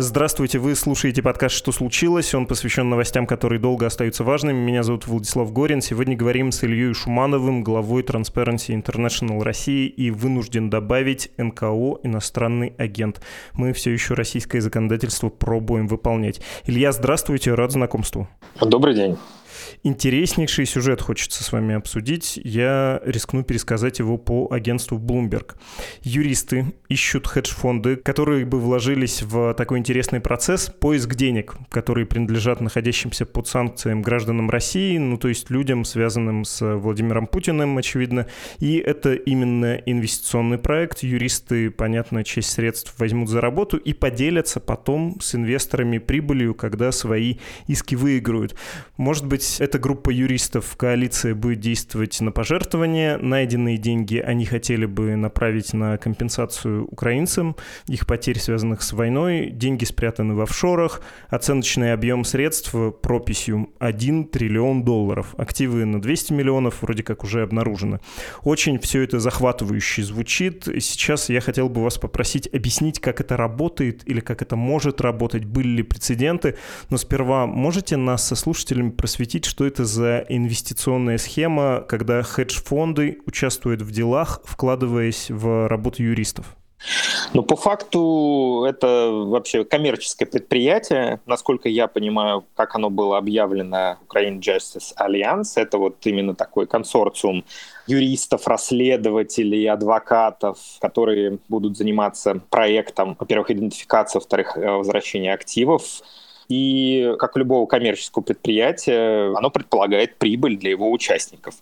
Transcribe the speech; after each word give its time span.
Здравствуйте, 0.00 0.60
вы 0.60 0.76
слушаете 0.76 1.24
подкаст 1.24 1.56
«Что 1.56 1.72
случилось?». 1.72 2.32
Он 2.32 2.46
посвящен 2.46 2.88
новостям, 2.88 3.26
которые 3.26 3.58
долго 3.58 3.84
остаются 3.84 4.22
важными. 4.22 4.56
Меня 4.56 4.84
зовут 4.84 5.08
Владислав 5.08 5.52
Горин. 5.52 5.80
Сегодня 5.80 6.16
говорим 6.16 6.52
с 6.52 6.62
Ильей 6.62 6.94
Шумановым, 6.94 7.64
главой 7.64 8.04
Transparency 8.04 8.80
International 8.80 9.42
России, 9.42 9.88
и 9.88 10.12
вынужден 10.12 10.70
добавить 10.70 11.32
НКО 11.36 11.98
«Иностранный 12.04 12.74
агент». 12.78 13.20
Мы 13.54 13.72
все 13.72 13.90
еще 13.90 14.14
российское 14.14 14.60
законодательство 14.60 15.30
пробуем 15.30 15.88
выполнять. 15.88 16.42
Илья, 16.64 16.92
здравствуйте, 16.92 17.54
рад 17.54 17.72
знакомству. 17.72 18.28
Добрый 18.60 18.94
день. 18.94 19.18
Интереснейший 19.82 20.66
сюжет 20.66 21.00
хочется 21.00 21.44
с 21.44 21.52
вами 21.52 21.74
обсудить. 21.74 22.38
Я 22.42 23.00
рискну 23.04 23.42
пересказать 23.42 23.98
его 23.98 24.18
по 24.18 24.48
агентству 24.50 24.98
Bloomberg. 24.98 25.54
Юристы 26.02 26.74
ищут 26.88 27.26
хедж-фонды, 27.26 27.96
которые 27.96 28.44
бы 28.44 28.60
вложились 28.60 29.22
в 29.22 29.54
такой 29.54 29.78
интересный 29.78 30.20
процесс 30.20 30.68
поиск 30.68 31.14
денег, 31.14 31.54
которые 31.70 32.06
принадлежат 32.06 32.60
находящимся 32.60 33.26
под 33.26 33.48
санкциями 33.48 34.02
гражданам 34.02 34.50
России, 34.50 34.98
ну 34.98 35.16
то 35.18 35.28
есть 35.28 35.50
людям, 35.50 35.84
связанным 35.84 36.44
с 36.44 36.64
Владимиром 36.76 37.26
Путиным, 37.26 37.78
очевидно. 37.78 38.26
И 38.58 38.76
это 38.78 39.14
именно 39.14 39.74
инвестиционный 39.74 40.58
проект. 40.58 41.02
Юристы, 41.02 41.70
понятно, 41.70 42.24
часть 42.24 42.50
средств 42.50 42.94
возьмут 42.98 43.28
за 43.28 43.40
работу 43.40 43.76
и 43.76 43.92
поделятся 43.92 44.60
потом 44.60 45.18
с 45.20 45.34
инвесторами 45.34 45.98
прибылью, 45.98 46.54
когда 46.54 46.92
свои 46.92 47.36
иски 47.66 47.94
выиграют. 47.94 48.54
Может 48.96 49.26
быть, 49.26 49.57
эта 49.58 49.78
группа 49.78 50.10
юристов 50.10 50.64
в 50.66 50.76
коалиции 50.76 51.32
будет 51.32 51.60
действовать 51.60 52.20
на 52.20 52.30
пожертвования. 52.30 53.18
Найденные 53.18 53.76
деньги 53.76 54.18
они 54.18 54.44
хотели 54.44 54.86
бы 54.86 55.16
направить 55.16 55.72
на 55.72 55.96
компенсацию 55.98 56.86
украинцам, 56.86 57.56
их 57.86 58.06
потерь, 58.06 58.38
связанных 58.38 58.82
с 58.82 58.92
войной. 58.92 59.50
Деньги 59.50 59.84
спрятаны 59.84 60.34
в 60.34 60.40
офшорах. 60.40 61.02
Оценочный 61.28 61.92
объем 61.92 62.24
средств 62.24 62.74
прописью 63.02 63.70
1 63.78 64.26
триллион 64.26 64.84
долларов. 64.84 65.34
Активы 65.36 65.84
на 65.84 66.00
200 66.00 66.32
миллионов 66.32 66.82
вроде 66.82 67.02
как 67.02 67.24
уже 67.24 67.42
обнаружены. 67.42 68.00
Очень 68.42 68.78
все 68.78 69.02
это 69.02 69.18
захватывающе 69.18 70.02
звучит. 70.02 70.64
Сейчас 70.64 71.28
я 71.28 71.40
хотел 71.40 71.68
бы 71.68 71.82
вас 71.82 71.98
попросить 71.98 72.48
объяснить, 72.52 73.00
как 73.00 73.20
это 73.20 73.36
работает 73.36 74.02
или 74.06 74.20
как 74.20 74.42
это 74.42 74.56
может 74.56 75.00
работать, 75.00 75.44
были 75.44 75.68
ли 75.68 75.82
прецеденты. 75.82 76.56
Но 76.90 76.96
сперва 76.96 77.46
можете 77.46 77.96
нас 77.96 78.26
со 78.26 78.36
слушателями 78.36 78.90
просветить, 78.90 79.47
что 79.48 79.66
это 79.66 79.84
за 79.84 80.24
инвестиционная 80.28 81.18
схема, 81.18 81.84
когда 81.88 82.22
хедж-фонды 82.22 83.18
участвуют 83.26 83.82
в 83.82 83.90
делах, 83.90 84.40
вкладываясь 84.44 85.30
в 85.30 85.68
работу 85.68 86.02
юристов? 86.02 86.54
Ну, 87.34 87.42
по 87.42 87.56
факту 87.56 88.64
это 88.68 89.10
вообще 89.10 89.64
коммерческое 89.64 90.28
предприятие. 90.28 91.20
Насколько 91.26 91.68
я 91.68 91.88
понимаю, 91.88 92.44
как 92.54 92.76
оно 92.76 92.88
было 92.88 93.18
объявлено 93.18 93.98
Ukraine 94.08 94.38
Justice 94.38 94.94
Alliance, 94.96 95.52
это 95.56 95.78
вот 95.78 95.96
именно 96.06 96.34
такой 96.34 96.66
консорциум 96.66 97.44
юристов, 97.86 98.46
расследователей, 98.46 99.68
адвокатов, 99.68 100.58
которые 100.80 101.38
будут 101.48 101.76
заниматься 101.76 102.40
проектом, 102.48 103.16
во-первых, 103.18 103.50
идентификации, 103.50 104.18
во-вторых, 104.18 104.56
э, 104.56 104.70
возвращения 104.70 105.32
активов, 105.32 105.82
и, 106.48 107.14
как 107.18 107.36
у 107.36 107.38
любого 107.38 107.66
коммерческого 107.66 108.22
предприятия, 108.22 109.34
оно 109.36 109.50
предполагает 109.50 110.16
прибыль 110.16 110.56
для 110.56 110.70
его 110.70 110.90
участников. 110.90 111.56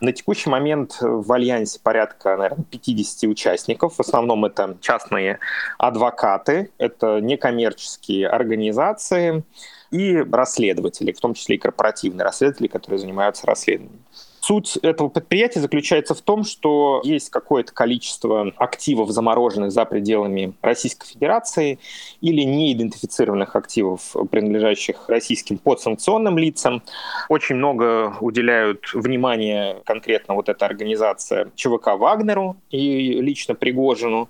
На 0.00 0.12
текущий 0.12 0.48
момент 0.48 0.96
в 1.00 1.30
Альянсе 1.32 1.78
порядка, 1.82 2.36
наверное, 2.36 2.64
50 2.64 3.30
участников. 3.30 3.96
В 3.96 4.00
основном 4.00 4.44
это 4.44 4.76
частные 4.80 5.38
адвокаты, 5.78 6.70
это 6.78 7.20
некоммерческие 7.20 8.28
организации 8.28 9.44
и 9.90 10.16
расследователи, 10.16 11.12
в 11.12 11.20
том 11.20 11.34
числе 11.34 11.56
и 11.56 11.58
корпоративные 11.58 12.24
расследователи, 12.24 12.68
которые 12.68 12.98
занимаются 12.98 13.46
расследованием. 13.46 14.02
Суть 14.42 14.76
этого 14.78 15.08
предприятия 15.08 15.60
заключается 15.60 16.14
в 16.14 16.20
том, 16.20 16.42
что 16.42 17.00
есть 17.04 17.30
какое-то 17.30 17.72
количество 17.72 18.52
активов, 18.56 19.10
замороженных 19.10 19.70
за 19.70 19.84
пределами 19.84 20.54
Российской 20.62 21.06
Федерации 21.06 21.78
или 22.20 22.42
неидентифицированных 22.42 23.54
активов, 23.54 24.16
принадлежащих 24.32 25.08
российским 25.08 25.58
подсанкционным 25.58 26.38
лицам. 26.38 26.82
Очень 27.28 27.54
много 27.54 28.16
уделяют 28.20 28.92
внимания 28.94 29.76
конкретно 29.84 30.34
вот 30.34 30.48
эта 30.48 30.66
организация 30.66 31.52
ЧВК 31.54 31.96
«Вагнеру» 31.96 32.56
и 32.70 33.20
лично 33.20 33.54
Пригожину 33.54 34.28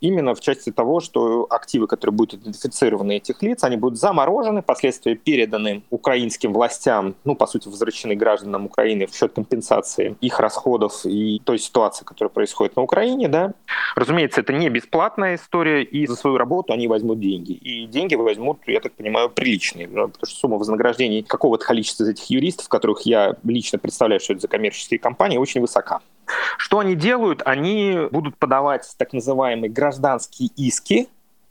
именно 0.00 0.34
в 0.34 0.40
части 0.40 0.72
того, 0.72 0.98
что 0.98 1.46
активы, 1.48 1.86
которые 1.86 2.16
будут 2.16 2.40
идентифицированы 2.40 3.18
этих 3.18 3.40
лиц, 3.42 3.62
они 3.62 3.76
будут 3.76 4.00
заморожены, 4.00 4.62
впоследствии 4.62 5.14
переданы 5.14 5.84
украинским 5.90 6.52
властям, 6.52 7.14
ну, 7.22 7.36
по 7.36 7.46
сути, 7.46 7.68
возвращены 7.68 8.16
гражданам 8.16 8.66
Украины 8.66 9.06
в 9.06 9.14
счет 9.14 9.32
компенсации 9.32 9.51
их 10.20 10.40
расходов 10.40 11.04
и 11.04 11.40
той 11.44 11.58
ситуации, 11.58 12.04
которая 12.04 12.30
происходит 12.30 12.76
на 12.76 12.82
Украине, 12.82 13.28
да. 13.28 13.52
Разумеется, 13.94 14.40
это 14.40 14.52
не 14.52 14.68
бесплатная 14.68 15.36
история, 15.36 15.82
и 15.82 16.06
за 16.06 16.16
свою 16.16 16.38
работу 16.38 16.72
они 16.72 16.88
возьмут 16.88 17.20
деньги. 17.20 17.52
И 17.52 17.86
деньги 17.86 18.14
возьмут, 18.14 18.60
я 18.66 18.80
так 18.80 18.92
понимаю, 18.92 19.30
приличные, 19.30 19.88
потому 19.88 20.12
что 20.22 20.36
сумма 20.36 20.58
вознаграждений 20.58 21.22
какого-то 21.22 21.64
количества 21.64 22.04
из 22.04 22.10
этих 22.10 22.30
юристов, 22.30 22.68
которых 22.68 23.02
я 23.02 23.36
лично 23.44 23.78
представляю, 23.78 24.20
что 24.20 24.32
это 24.32 24.42
за 24.42 24.48
коммерческие 24.48 24.98
компании, 24.98 25.38
очень 25.38 25.60
высока. 25.60 26.00
Что 26.56 26.78
они 26.78 26.94
делают? 26.94 27.42
Они 27.44 27.98
будут 28.10 28.36
подавать 28.36 28.86
так 28.96 29.12
называемые 29.12 29.70
гражданские 29.70 30.50
иски 30.56 31.08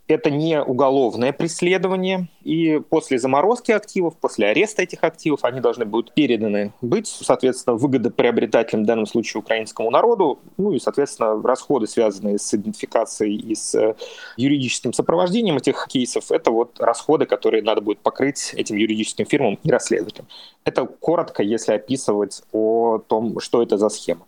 это 0.08 0.30
не 0.30 0.60
уголовное 0.60 1.32
преследование, 1.32 2.28
и 2.42 2.80
после 2.90 3.18
заморозки 3.18 3.70
активов, 3.72 4.16
после 4.18 4.48
ареста 4.48 4.82
этих 4.82 5.04
активов, 5.04 5.44
они 5.44 5.60
должны 5.60 5.84
будут 5.84 6.12
переданы 6.12 6.72
быть, 6.80 7.06
соответственно, 7.06 7.76
выгодоприобретателем, 7.76 8.82
в 8.82 8.86
данном 8.86 9.06
случае, 9.06 9.40
украинскому 9.40 9.90
народу, 9.90 10.40
ну 10.56 10.72
и, 10.72 10.78
соответственно, 10.78 11.40
расходы, 11.42 11.86
связанные 11.86 12.38
с 12.38 12.52
идентификацией 12.52 13.36
и 13.36 13.54
с 13.54 13.74
э, 13.74 13.94
юридическим 14.36 14.92
сопровождением 14.92 15.56
этих 15.56 15.86
кейсов, 15.88 16.30
это 16.30 16.50
вот 16.50 16.80
расходы, 16.80 17.26
которые 17.26 17.62
надо 17.62 17.80
будет 17.80 18.00
покрыть 18.00 18.52
этим 18.54 18.76
юридическим 18.76 19.26
фирмам 19.26 19.58
и 19.62 19.70
расследователям. 19.70 20.26
Это 20.64 20.86
коротко, 20.86 21.42
если 21.42 21.72
описывать 21.72 22.42
о 22.52 22.98
том, 22.98 23.40
что 23.40 23.62
это 23.62 23.78
за 23.78 23.88
схема. 23.88 24.26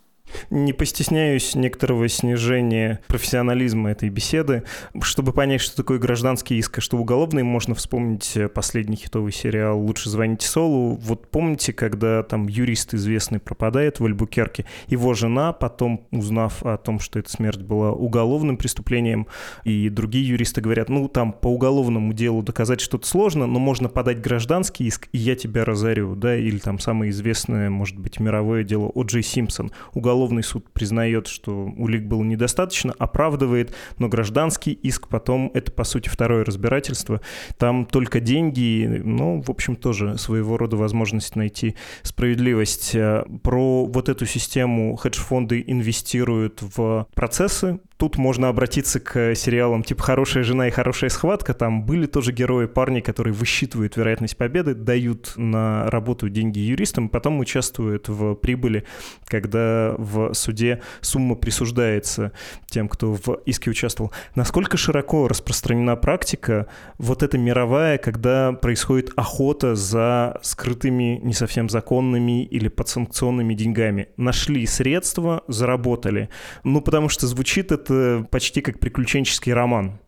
Не 0.49 0.73
постесняюсь 0.73 1.55
некоторого 1.55 2.07
снижения 2.07 2.99
профессионализма 3.07 3.91
этой 3.91 4.09
беседы. 4.09 4.63
Чтобы 5.01 5.31
понять, 5.31 5.61
что 5.61 5.77
такое 5.77 5.99
гражданский 5.99 6.57
иск, 6.57 6.77
а 6.79 6.81
что 6.81 6.97
уголовный, 6.97 7.43
можно 7.43 7.75
вспомнить 7.75 8.37
последний 8.53 8.95
хитовый 8.95 9.31
сериал 9.31 9.79
«Лучше 9.79 10.09
звоните 10.09 10.47
Солу». 10.47 10.95
Вот 10.95 11.29
помните, 11.29 11.73
когда 11.73 12.23
там 12.23 12.47
юрист 12.47 12.93
известный 12.93 13.39
пропадает 13.39 13.99
в 13.99 14.05
Альбукерке, 14.05 14.65
его 14.87 15.13
жена 15.13 15.53
потом, 15.53 16.07
узнав 16.11 16.63
о 16.63 16.77
том, 16.77 16.99
что 16.99 17.19
эта 17.19 17.29
смерть 17.29 17.61
была 17.61 17.91
уголовным 17.91 18.57
преступлением, 18.57 19.27
и 19.63 19.89
другие 19.89 20.27
юристы 20.27 20.61
говорят, 20.61 20.89
ну, 20.89 21.07
там 21.07 21.31
по 21.33 21.47
уголовному 21.47 22.13
делу 22.13 22.43
доказать 22.43 22.81
что-то 22.81 23.07
сложно, 23.07 23.47
но 23.47 23.59
можно 23.59 23.89
подать 23.89 24.21
гражданский 24.21 24.85
иск, 24.85 25.07
и 25.11 25.17
я 25.17 25.35
тебя 25.35 25.65
разорю, 25.65 26.15
да, 26.15 26.35
или 26.35 26.57
там 26.57 26.79
самое 26.79 27.11
известное, 27.11 27.69
может 27.69 27.97
быть, 27.97 28.19
мировое 28.19 28.63
дело 28.63 28.91
О. 28.93 29.03
Джей 29.03 29.23
Симпсон. 29.23 29.71
Уголовный 29.93 30.24
уголовный 30.25 30.43
суд 30.43 30.65
признает, 30.73 31.27
что 31.27 31.71
улик 31.77 32.03
было 32.03 32.23
недостаточно, 32.23 32.93
оправдывает, 32.97 33.73
но 33.99 34.07
гражданский 34.07 34.71
иск 34.71 35.07
потом, 35.07 35.51
это, 35.53 35.71
по 35.71 35.83
сути, 35.83 36.09
второе 36.09 36.43
разбирательство. 36.43 37.21
Там 37.57 37.85
только 37.85 38.19
деньги, 38.19 39.01
ну, 39.03 39.41
в 39.41 39.51
общем, 39.51 39.75
тоже 39.75 40.17
своего 40.17 40.57
рода 40.57 40.77
возможность 40.77 41.35
найти 41.35 41.75
справедливость. 42.01 42.95
Э, 42.95 43.25
про 43.43 43.85
вот 43.85 44.09
эту 44.09 44.25
систему 44.25 44.95
хедж-фонды 44.95 45.63
инвестируют 45.67 46.61
в 46.75 47.07
процессы, 47.13 47.79
Тут 47.97 48.17
можно 48.17 48.49
обратиться 48.49 48.99
к 48.99 49.35
сериалам 49.35 49.81
типа 49.81 50.03
«Хорошая 50.03 50.43
жена» 50.43 50.67
и 50.67 50.71
«Хорошая 50.71 51.09
схватка». 51.09 51.53
Там 51.53 51.85
были 51.85 52.07
тоже 52.07 52.33
герои 52.33 52.65
парни, 52.65 52.99
которые 52.99 53.33
высчитывают 53.33 53.95
вероятность 53.95 54.35
победы, 54.35 54.75
дают 54.75 55.33
на 55.37 55.89
работу 55.89 56.27
деньги 56.27 56.59
юристам, 56.59 57.07
потом 57.07 57.39
участвуют 57.39 58.09
в 58.09 58.35
прибыли, 58.35 58.83
когда 59.25 59.95
в 59.97 60.33
суде 60.33 60.81
сумма 60.99 61.35
присуждается 61.35 62.33
тем, 62.67 62.89
кто 62.89 63.13
в 63.13 63.41
иске 63.45 63.71
участвовал. 63.71 64.11
Насколько 64.35 64.75
широко 64.75 65.29
распространена 65.29 65.95
практика 65.95 66.67
вот 66.97 67.23
эта 67.23 67.37
мировая, 67.37 67.97
когда 67.97 68.51
происходит 68.51 69.11
охота 69.15 69.75
за 69.75 70.37
скрытыми, 70.41 71.21
не 71.23 71.33
совсем 71.33 71.69
законными 71.69 72.43
или 72.43 72.67
подсанкционными 72.67 73.53
деньгами? 73.53 74.09
Нашли 74.17 74.65
средства, 74.65 75.43
заработали. 75.47 76.27
Ну, 76.65 76.81
потому 76.81 77.07
что 77.07 77.25
звучит 77.27 77.71
это 77.71 77.84
это 77.85 78.27
почти 78.29 78.61
как 78.61 78.79
приключенческий 78.79 79.53
роман. 79.53 79.99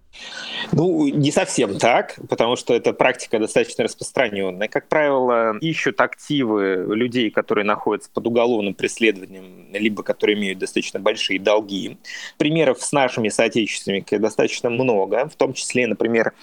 Ну, 0.72 1.08
не 1.08 1.32
совсем 1.32 1.78
так, 1.78 2.16
потому 2.28 2.56
что 2.56 2.74
эта 2.74 2.92
практика 2.92 3.40
достаточно 3.40 3.84
распространенная. 3.84 4.68
Как 4.68 4.88
правило, 4.88 5.58
ищут 5.60 6.02
активы 6.02 6.88
людей, 6.90 7.30
которые 7.30 7.66
находятся 7.66 8.10
под 8.12 8.28
уголовным 8.28 8.74
преследованием, 8.74 9.68
либо 9.72 10.04
которые 10.04 10.38
имеют 10.38 10.60
достаточно 10.60 11.00
большие 11.00 11.40
долги. 11.40 11.98
Примеров 12.38 12.82
с 12.82 12.92
нашими 12.92 13.30
соотечественниками 13.30 14.20
достаточно 14.20 14.70
много, 14.70 15.30
в 15.30 15.36
том 15.36 15.54
числе, 15.54 15.88
например, 15.88 16.34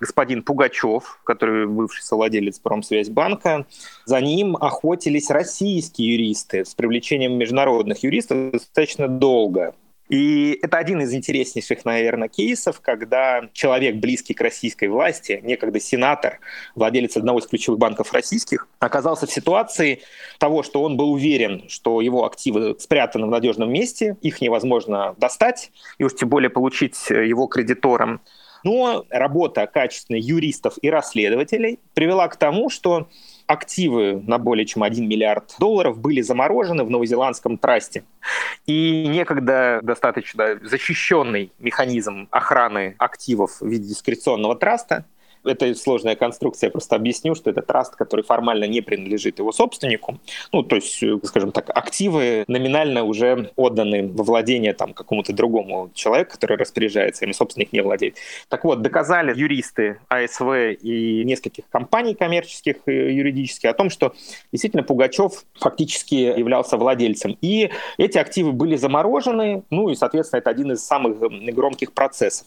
господин 0.00 0.42
Пугачев, 0.42 1.20
который 1.24 1.66
бывший 1.66 2.02
совладелец 2.02 2.58
Промсвязьбанка. 2.58 3.66
За 4.04 4.20
ним 4.20 4.56
охотились 4.56 5.30
российские 5.30 6.14
юристы 6.14 6.64
с 6.64 6.74
привлечением 6.74 7.38
международных 7.38 8.02
юристов 8.02 8.52
достаточно 8.52 9.08
долго. 9.08 9.74
И 10.12 10.58
это 10.60 10.76
один 10.76 11.00
из 11.00 11.14
интереснейших, 11.14 11.86
наверное, 11.86 12.28
кейсов, 12.28 12.82
когда 12.82 13.48
человек, 13.54 13.96
близкий 13.96 14.34
к 14.34 14.42
российской 14.42 14.88
власти, 14.88 15.40
некогда 15.42 15.80
сенатор, 15.80 16.38
владелец 16.74 17.16
одного 17.16 17.38
из 17.38 17.46
ключевых 17.46 17.78
банков 17.78 18.12
российских, 18.12 18.68
оказался 18.78 19.26
в 19.26 19.32
ситуации 19.32 20.02
того, 20.38 20.62
что 20.64 20.82
он 20.82 20.98
был 20.98 21.12
уверен, 21.12 21.64
что 21.68 22.02
его 22.02 22.26
активы 22.26 22.76
спрятаны 22.78 23.26
в 23.26 23.30
надежном 23.30 23.72
месте, 23.72 24.18
их 24.20 24.42
невозможно 24.42 25.14
достать, 25.16 25.70
и 25.96 26.04
уж 26.04 26.14
тем 26.14 26.28
более 26.28 26.50
получить 26.50 27.08
его 27.08 27.46
кредиторам. 27.46 28.20
Но 28.64 29.06
работа 29.08 29.66
качественных 29.66 30.22
юристов 30.22 30.74
и 30.82 30.90
расследователей 30.90 31.80
привела 31.94 32.28
к 32.28 32.36
тому, 32.36 32.68
что 32.68 33.08
активы 33.46 34.22
на 34.26 34.38
более 34.38 34.66
чем 34.66 34.82
1 34.82 35.08
миллиард 35.08 35.54
долларов 35.58 35.98
были 35.98 36.20
заморожены 36.20 36.84
в 36.84 36.90
новозеландском 36.90 37.58
трасте. 37.58 38.04
И 38.66 39.06
некогда 39.06 39.80
достаточно 39.82 40.58
защищенный 40.62 41.52
механизм 41.58 42.28
охраны 42.30 42.94
активов 42.98 43.60
в 43.60 43.66
виде 43.66 43.88
дискреционного 43.88 44.56
траста 44.56 45.04
это 45.44 45.74
сложная 45.74 46.16
конструкция, 46.16 46.68
я 46.68 46.70
просто 46.70 46.96
объясню, 46.96 47.34
что 47.34 47.50
это 47.50 47.62
траст, 47.62 47.96
который 47.96 48.22
формально 48.24 48.64
не 48.64 48.80
принадлежит 48.80 49.38
его 49.38 49.52
собственнику. 49.52 50.18
Ну, 50.52 50.62
то 50.62 50.76
есть, 50.76 51.02
э, 51.02 51.18
скажем 51.24 51.52
так, 51.52 51.70
активы 51.70 52.44
номинально 52.48 53.04
уже 53.04 53.50
отданы 53.56 54.08
во 54.08 54.24
владение 54.24 54.72
там 54.72 54.94
какому-то 54.94 55.32
другому 55.32 55.90
человеку, 55.94 56.32
который 56.32 56.56
распоряжается, 56.56 57.24
ими 57.24 57.32
собственник 57.32 57.72
не 57.72 57.80
владеет. 57.80 58.16
Так 58.48 58.64
вот, 58.64 58.82
доказали 58.82 59.36
юристы 59.36 59.98
АСВ 60.08 60.76
и 60.80 61.22
нескольких 61.24 61.68
компаний 61.68 62.14
коммерческих 62.14 62.76
и 62.86 62.92
юридических 62.92 63.70
о 63.70 63.74
том, 63.74 63.90
что 63.90 64.14
действительно 64.52 64.82
Пугачев 64.82 65.44
фактически 65.54 66.14
являлся 66.14 66.76
владельцем. 66.76 67.36
И 67.40 67.70
эти 67.98 68.18
активы 68.18 68.52
были 68.52 68.76
заморожены, 68.76 69.64
ну 69.70 69.88
и, 69.88 69.94
соответственно, 69.94 70.40
это 70.40 70.50
один 70.50 70.72
из 70.72 70.84
самых 70.84 71.18
громких 71.54 71.92
процессов. 71.92 72.46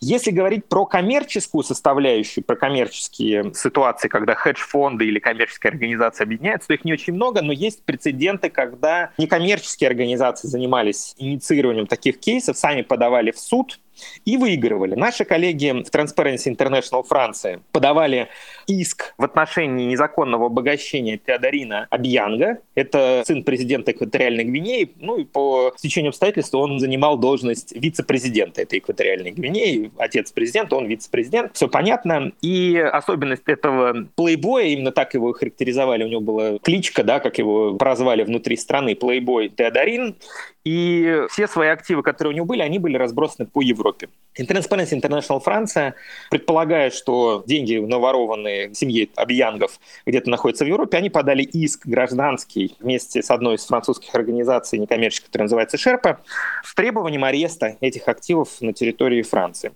Если 0.00 0.30
говорить 0.30 0.66
про 0.66 0.86
коммерческую 0.86 1.64
составляющую, 1.64 2.29
составляющую 2.30 2.44
про 2.44 2.56
коммерческие 2.56 3.52
ситуации, 3.54 4.08
когда 4.08 4.34
хедж-фонды 4.34 5.06
или 5.06 5.18
коммерческие 5.18 5.70
организации 5.70 6.24
объединяются, 6.24 6.68
то 6.68 6.74
их 6.74 6.84
не 6.84 6.92
очень 6.92 7.14
много, 7.14 7.42
но 7.42 7.52
есть 7.52 7.84
прецеденты, 7.84 8.50
когда 8.50 9.10
некоммерческие 9.18 9.88
организации 9.88 10.48
занимались 10.48 11.14
инициированием 11.18 11.86
таких 11.86 12.20
кейсов, 12.20 12.56
сами 12.56 12.82
подавали 12.82 13.30
в 13.30 13.38
суд, 13.38 13.80
и 14.24 14.36
выигрывали. 14.36 14.94
Наши 14.94 15.24
коллеги 15.24 15.70
в 15.70 15.90
Transparency 15.90 16.54
International 16.54 17.02
Франции 17.02 17.60
подавали 17.72 18.28
иск 18.66 19.14
в 19.18 19.24
отношении 19.24 19.86
незаконного 19.86 20.46
обогащения 20.46 21.18
Теодорина 21.18 21.86
Абьянга. 21.90 22.58
Это 22.74 23.22
сын 23.26 23.42
президента 23.44 23.92
Экваториальной 23.92 24.44
Гвинеи. 24.44 24.90
Ну 24.96 25.18
и 25.18 25.24
по 25.24 25.72
стечению 25.76 26.10
обстоятельств 26.10 26.54
он 26.54 26.78
занимал 26.78 27.18
должность 27.18 27.72
вице-президента 27.74 28.62
этой 28.62 28.78
Экваториальной 28.78 29.32
Гвинеи. 29.32 29.90
Отец 29.98 30.32
президента, 30.32 30.76
он 30.76 30.86
вице-президент. 30.86 31.54
Все 31.54 31.68
понятно. 31.68 32.32
И 32.42 32.76
особенность 32.76 33.42
этого 33.46 34.06
плейбоя, 34.14 34.66
именно 34.66 34.92
так 34.92 35.14
его 35.14 35.32
характеризовали, 35.32 36.04
у 36.04 36.08
него 36.08 36.20
была 36.20 36.58
кличка, 36.58 37.02
да, 37.02 37.20
как 37.20 37.38
его 37.38 37.74
прозвали 37.74 38.22
внутри 38.22 38.56
страны, 38.56 38.94
плейбой 38.94 39.48
Теодорин. 39.48 40.16
И 40.64 41.22
все 41.30 41.48
свои 41.48 41.68
активы, 41.68 42.02
которые 42.02 42.32
у 42.32 42.36
него 42.36 42.46
были, 42.46 42.60
они 42.60 42.78
были 42.78 42.96
разбросаны 42.96 43.46
по 43.46 43.62
Европе. 43.62 44.08
Transparency 44.38 44.92
International 44.92 45.40
Франция 45.40 45.94
предполагает, 46.30 46.92
что 46.92 47.42
деньги, 47.46 47.76
наворованные 47.76 48.68
в 48.68 48.74
семье 48.74 49.08
Абьянгов, 49.16 49.80
где-то 50.04 50.28
находятся 50.28 50.64
в 50.64 50.68
Европе, 50.68 50.98
они 50.98 51.08
подали 51.08 51.42
иск 51.42 51.86
гражданский 51.86 52.76
вместе 52.78 53.22
с 53.22 53.30
одной 53.30 53.56
из 53.56 53.64
французских 53.64 54.14
организаций 54.14 54.78
некоммерческих, 54.78 55.26
которая 55.28 55.46
называется 55.46 55.78
Шерпа, 55.78 56.20
с 56.62 56.74
требованием 56.74 57.24
ареста 57.24 57.76
этих 57.80 58.06
активов 58.08 58.60
на 58.60 58.74
территории 58.74 59.22
Франции. 59.22 59.72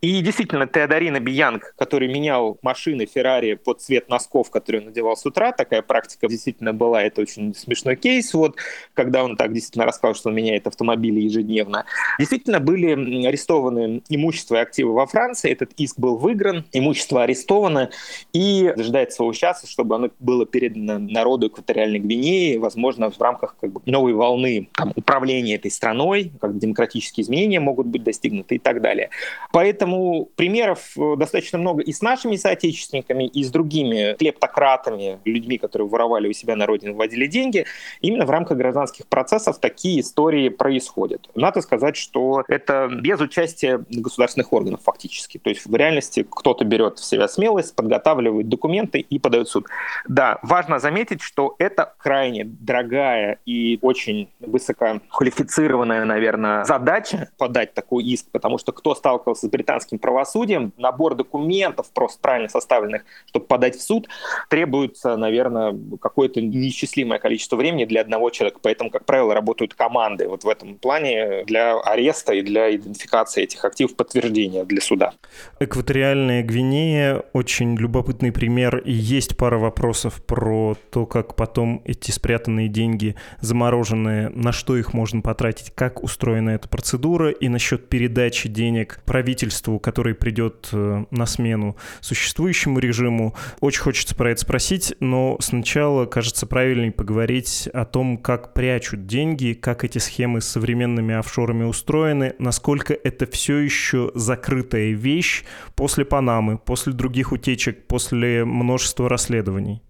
И 0.00 0.20
действительно, 0.20 0.66
Теодорина 0.66 1.20
Биянг, 1.20 1.74
который 1.76 2.08
менял 2.08 2.58
машины 2.62 3.06
Феррари 3.06 3.54
под 3.54 3.80
цвет 3.80 4.08
носков, 4.08 4.50
которые 4.50 4.80
он 4.80 4.86
надевал 4.88 5.16
с 5.16 5.26
утра, 5.26 5.52
такая 5.52 5.82
практика 5.82 6.28
действительно 6.28 6.72
была, 6.72 7.02
это 7.02 7.20
очень 7.20 7.54
смешной 7.54 7.96
кейс, 7.96 8.32
вот, 8.34 8.56
когда 8.94 9.24
он 9.24 9.36
так 9.36 9.52
действительно 9.52 9.86
рассказал, 9.86 10.14
что 10.14 10.28
он 10.30 10.36
меняет 10.36 10.66
автомобили 10.66 11.20
ежедневно. 11.20 11.84
Действительно, 12.18 12.60
были 12.60 13.26
арестованы 13.26 14.02
имущество 14.08 14.56
и 14.56 14.60
активы 14.60 14.94
во 14.94 15.06
Франции, 15.06 15.50
этот 15.50 15.72
иск 15.76 15.98
был 15.98 16.16
выигран, 16.16 16.64
имущество 16.72 17.22
арестовано, 17.22 17.90
и 18.32 18.72
дожидается 18.76 19.16
своего 19.16 19.32
часа, 19.32 19.66
чтобы 19.66 19.96
оно 19.96 20.10
было 20.18 20.46
передано 20.46 20.98
народу 20.98 21.48
экваториальной 21.48 21.98
Гвинеи, 21.98 22.56
возможно, 22.56 23.10
в 23.10 23.20
рамках 23.20 23.56
как 23.60 23.72
бы, 23.72 23.82
новой 23.86 24.14
волны 24.14 24.68
там, 24.74 24.92
управления 24.96 25.56
этой 25.56 25.70
страной, 25.70 26.32
как 26.40 26.58
демократические 26.58 27.24
изменения 27.24 27.60
могут 27.60 27.86
быть 27.86 28.02
достигнуты 28.02 28.56
и 28.56 28.58
так 28.58 28.80
далее. 28.80 29.10
Поэтому 29.52 30.28
примеров 30.36 30.92
э, 30.96 31.16
достаточно 31.16 31.58
много 31.58 31.82
и 31.82 31.92
с 31.92 32.02
нашими 32.02 32.36
соотечественниками, 32.36 33.24
и 33.26 33.42
с 33.42 33.50
другими 33.50 34.14
клептократами, 34.18 35.18
людьми, 35.24 35.58
которые 35.58 35.88
воровали 35.88 36.28
у 36.28 36.32
себя 36.32 36.56
на 36.56 36.66
родине, 36.66 36.92
вводили 36.92 37.26
деньги. 37.26 37.66
Именно 38.00 38.26
в 38.26 38.30
рамках 38.30 38.58
гражданских 38.58 39.06
процессов 39.06 39.58
такие 39.58 40.00
истории 40.00 40.48
происходят. 40.48 41.28
Надо 41.34 41.60
сказать, 41.60 41.96
что 41.96 42.44
это 42.48 42.88
без 42.90 43.20
участия 43.20 43.84
государственных 43.88 44.52
органов 44.52 44.80
фактически. 44.84 45.38
То 45.38 45.50
есть 45.50 45.66
в 45.66 45.74
реальности 45.74 46.26
кто-то 46.28 46.64
берет 46.64 46.98
в 46.98 47.04
себя 47.04 47.28
смелость, 47.28 47.74
подготавливает 47.74 48.48
документы 48.48 49.00
и 49.00 49.18
подает 49.18 49.48
в 49.48 49.50
суд. 49.50 49.66
Да, 50.08 50.38
важно 50.42 50.78
заметить, 50.78 51.22
что 51.22 51.54
это 51.58 51.94
крайне 51.98 52.44
дорогая 52.44 53.38
и 53.46 53.78
очень 53.82 54.28
высококвалифицированная, 54.40 56.04
наверное, 56.04 56.64
задача 56.64 57.30
подать 57.38 57.74
такой 57.74 58.04
иск, 58.04 58.30
потому 58.30 58.58
что 58.58 58.72
кто 58.72 58.94
сталкивался 58.94 59.39
с 59.40 59.48
британским 59.48 59.98
правосудием, 59.98 60.72
набор 60.76 61.14
документов 61.14 61.90
просто 61.92 62.20
правильно 62.20 62.48
составленных, 62.48 63.04
чтобы 63.26 63.46
подать 63.46 63.76
в 63.76 63.82
суд, 63.82 64.08
требуется, 64.48 65.16
наверное, 65.16 65.76
какое-то 66.00 66.40
неисчислимое 66.40 67.18
количество 67.18 67.56
времени 67.56 67.84
для 67.84 68.00
одного 68.00 68.30
человека. 68.30 68.60
Поэтому, 68.62 68.90
как 68.90 69.04
правило, 69.04 69.34
работают 69.34 69.74
команды 69.74 70.28
вот 70.28 70.44
в 70.44 70.48
этом 70.48 70.76
плане 70.76 71.44
для 71.44 71.78
ареста 71.80 72.32
и 72.32 72.42
для 72.42 72.74
идентификации 72.74 73.42
этих 73.42 73.64
активов, 73.64 73.96
подтверждения 73.96 74.64
для 74.64 74.80
суда. 74.80 75.12
Экваториальная 75.58 76.42
Гвинея— 76.42 77.22
очень 77.32 77.76
любопытный 77.76 78.32
пример. 78.32 78.78
И 78.78 78.92
есть 78.92 79.36
пара 79.36 79.58
вопросов 79.58 80.22
про 80.24 80.76
то, 80.90 81.06
как 81.06 81.36
потом 81.36 81.82
эти 81.84 82.10
спрятанные 82.10 82.68
деньги 82.68 83.16
замороженные, 83.40 84.28
на 84.30 84.52
что 84.52 84.76
их 84.76 84.92
можно 84.92 85.20
потратить, 85.20 85.72
как 85.74 86.02
устроена 86.02 86.50
эта 86.50 86.68
процедура, 86.68 87.30
и 87.30 87.48
насчет 87.48 87.88
передачи 87.88 88.48
денег 88.48 89.00
правительству 89.04 89.29
правительству, 89.30 89.78
который 89.78 90.14
придет 90.14 90.70
э, 90.72 91.04
на 91.12 91.26
смену 91.26 91.76
существующему 92.00 92.80
режиму. 92.80 93.36
Очень 93.60 93.82
хочется 93.82 94.16
про 94.16 94.32
это 94.32 94.40
спросить, 94.40 94.92
но 94.98 95.36
сначала, 95.40 96.06
кажется, 96.06 96.46
правильнее 96.48 96.90
поговорить 96.90 97.68
о 97.72 97.84
том, 97.84 98.18
как 98.18 98.54
прячут 98.54 99.06
деньги, 99.06 99.52
как 99.52 99.84
эти 99.84 99.98
схемы 99.98 100.40
с 100.40 100.48
современными 100.48 101.14
офшорами 101.14 101.62
устроены, 101.62 102.34
насколько 102.40 102.92
это 102.92 103.26
все 103.30 103.58
еще 103.58 104.10
закрытая 104.16 104.90
вещь 104.94 105.44
после 105.76 106.04
Панамы, 106.04 106.58
после 106.58 106.92
других 106.92 107.30
утечек, 107.30 107.86
после 107.86 108.44
множества 108.44 109.08
расследований. 109.08 109.80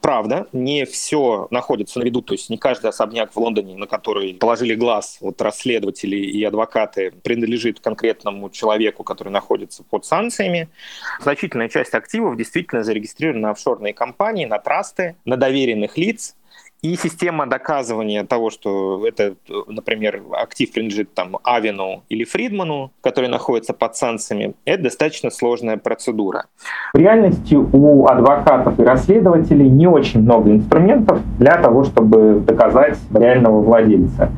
Правда, 0.00 0.46
не 0.52 0.86
все 0.86 1.46
находится 1.50 1.98
на 1.98 2.04
виду, 2.04 2.22
то 2.22 2.32
есть 2.32 2.48
не 2.48 2.56
каждый 2.56 2.86
особняк 2.86 3.32
в 3.32 3.36
Лондоне, 3.36 3.76
на 3.76 3.86
который 3.86 4.32
положили 4.32 4.74
глаз 4.74 5.18
вот 5.20 5.42
расследователи 5.42 6.16
и 6.16 6.42
адвокаты, 6.42 7.12
принадлежит 7.22 7.80
конкретному 7.80 8.48
человеку, 8.48 9.04
который 9.04 9.28
находится 9.28 9.84
под 9.84 10.06
санкциями. 10.06 10.68
Значительная 11.20 11.68
часть 11.68 11.94
активов 11.94 12.36
действительно 12.38 12.82
зарегистрирована 12.82 13.40
на 13.40 13.50
офшорные 13.50 13.92
компании, 13.92 14.46
на 14.46 14.58
трасты, 14.58 15.16
на 15.26 15.36
доверенных 15.36 15.98
лиц, 15.98 16.34
и 16.82 16.96
система 16.96 17.46
доказывания 17.46 18.24
того, 18.24 18.50
что 18.50 19.06
это, 19.06 19.34
например, 19.66 20.22
актив 20.32 20.72
принадлежит 20.72 21.12
там 21.14 21.38
Авину 21.44 22.04
или 22.08 22.24
Фридману, 22.24 22.92
которые 23.00 23.30
находятся 23.30 23.74
под 23.74 23.96
санкциями, 23.96 24.54
это 24.64 24.84
достаточно 24.84 25.30
сложная 25.30 25.76
процедура. 25.76 26.46
В 26.94 26.98
реальности 26.98 27.54
у 27.54 28.06
адвокатов 28.06 28.78
и 28.78 28.82
расследователей 28.82 29.68
не 29.68 29.86
очень 29.86 30.22
много 30.22 30.50
инструментов 30.50 31.20
для 31.38 31.60
того, 31.60 31.84
чтобы 31.84 32.40
доказать 32.40 32.98
реального 33.12 33.60
владельца. 33.60 34.30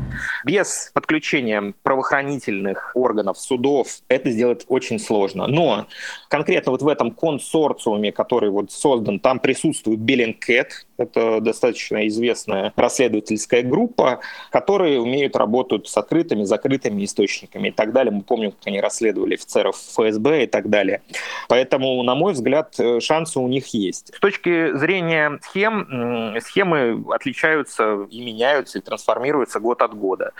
Без 0.44 0.90
подключения 0.94 1.74
правоохранительных 1.82 2.92
органов, 2.94 3.38
судов, 3.38 3.88
это 4.08 4.30
сделать 4.30 4.64
очень 4.68 4.98
сложно. 4.98 5.46
Но 5.46 5.86
конкретно 6.28 6.72
вот 6.72 6.82
в 6.82 6.88
этом 6.88 7.12
консорциуме, 7.12 8.12
который 8.12 8.50
вот 8.50 8.72
создан, 8.72 9.20
там 9.20 9.38
присутствует 9.38 10.00
Bellingcat, 10.00 10.68
это 10.98 11.40
достаточно 11.40 12.06
известная 12.08 12.72
расследовательская 12.76 13.62
группа, 13.62 14.20
которые 14.50 15.00
умеют 15.00 15.36
работать 15.36 15.88
с 15.88 15.96
открытыми, 15.96 16.44
закрытыми 16.44 17.04
источниками 17.04 17.68
и 17.68 17.72
так 17.72 17.92
далее. 17.92 18.12
Мы 18.12 18.22
помним, 18.22 18.52
как 18.52 18.66
они 18.66 18.80
расследовали 18.80 19.34
офицеров 19.34 19.76
ФСБ 19.76 20.44
и 20.44 20.46
так 20.46 20.70
далее. 20.70 21.02
Поэтому, 21.48 22.02
на 22.02 22.14
мой 22.14 22.32
взгляд, 22.32 22.74
э, 22.78 23.00
шансы 23.00 23.38
у 23.38 23.48
них 23.48 23.68
есть. 23.68 24.14
С 24.14 24.20
точки 24.20 24.76
зрения 24.76 25.38
схем, 25.42 26.38
схемы 26.40 27.04
отличаются 27.10 28.06
и 28.10 28.24
меняются, 28.24 28.78
и 28.78 28.80
трансформируются 28.80 29.60
год 29.60 29.82
от 29.82 29.94
года. 29.94 30.31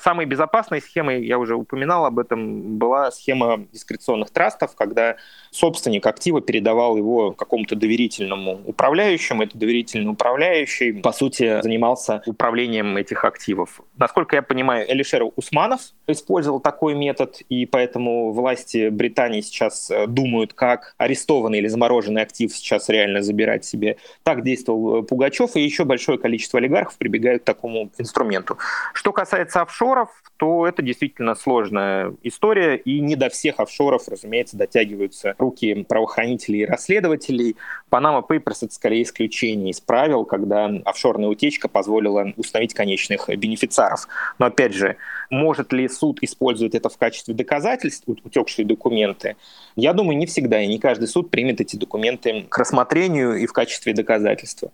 Самой 0.00 0.26
безопасной 0.26 0.80
схемой, 0.80 1.24
я 1.24 1.38
уже 1.38 1.56
упоминал 1.56 2.04
об 2.06 2.18
этом, 2.18 2.78
была 2.78 3.10
схема 3.10 3.66
дискреционных 3.72 4.30
трастов, 4.30 4.74
когда 4.76 5.16
собственник 5.50 6.06
актива 6.06 6.40
передавал 6.40 6.96
его 6.96 7.32
какому-то 7.32 7.74
доверительному 7.76 8.60
управляющему. 8.64 9.42
Это 9.42 9.58
доверительный 9.58 10.10
управляющий, 10.10 10.92
по 10.92 11.12
сути, 11.12 11.60
занимался 11.62 12.22
управлением 12.26 12.96
этих 12.96 13.24
активов. 13.24 13.80
Насколько 13.96 14.36
я 14.36 14.42
понимаю, 14.42 14.90
Элишер 14.90 15.24
Усманов 15.36 15.80
использовал 16.06 16.60
такой 16.60 16.94
метод, 16.94 17.42
и 17.48 17.66
поэтому 17.66 18.32
власти 18.32 18.88
Британии 18.88 19.40
сейчас 19.40 19.90
э, 19.90 20.06
думают, 20.06 20.52
как 20.52 20.94
арестованный 20.98 21.58
или 21.58 21.68
замороженный 21.68 22.22
актив 22.22 22.52
сейчас 22.54 22.88
реально 22.88 23.22
забирать 23.22 23.64
себе. 23.64 23.96
Так 24.22 24.44
действовал 24.44 25.00
э, 25.00 25.02
Пугачев, 25.02 25.56
и 25.56 25.60
еще 25.60 25.84
большое 25.84 26.18
количество 26.18 26.58
олигархов 26.58 26.96
прибегают 26.98 27.42
к 27.42 27.44
такому 27.44 27.90
инструменту. 27.98 28.58
Что 28.92 29.12
касается 29.12 29.37
офшоров, 29.60 30.10
то 30.36 30.66
это 30.66 30.82
действительно 30.82 31.34
сложная 31.34 32.14
история, 32.22 32.76
и 32.76 33.00
не 33.00 33.16
до 33.16 33.28
всех 33.28 33.58
офшоров, 33.58 34.08
разумеется, 34.08 34.56
дотягиваются 34.56 35.34
руки 35.38 35.84
правоохранителей 35.88 36.60
и 36.60 36.64
расследователей. 36.64 37.56
Panama 37.90 38.22
Papers— 38.26 38.58
это 38.62 38.74
скорее 38.74 39.02
исключение 39.02 39.70
из 39.70 39.80
правил, 39.80 40.24
когда 40.24 40.70
офшорная 40.84 41.28
утечка 41.28 41.68
позволила 41.68 42.32
установить 42.36 42.74
конечных 42.74 43.28
бенефициаров. 43.28 44.06
Но 44.38 44.46
опять 44.46 44.74
же, 44.74 44.96
может 45.30 45.72
ли 45.72 45.88
суд 45.88 46.22
использовать 46.22 46.74
это 46.74 46.88
в 46.88 46.96
качестве 46.96 47.34
доказательств, 47.34 48.04
утекшие 48.06 48.64
документы? 48.64 49.36
Я 49.76 49.92
думаю, 49.92 50.16
не 50.16 50.26
всегда, 50.26 50.62
и 50.62 50.66
не 50.66 50.78
каждый 50.78 51.08
суд 51.08 51.30
примет 51.30 51.60
эти 51.60 51.76
документы 51.76 52.46
к 52.48 52.58
рассмотрению 52.58 53.34
и 53.36 53.46
в 53.46 53.52
качестве 53.52 53.92
доказательства. 53.92 54.70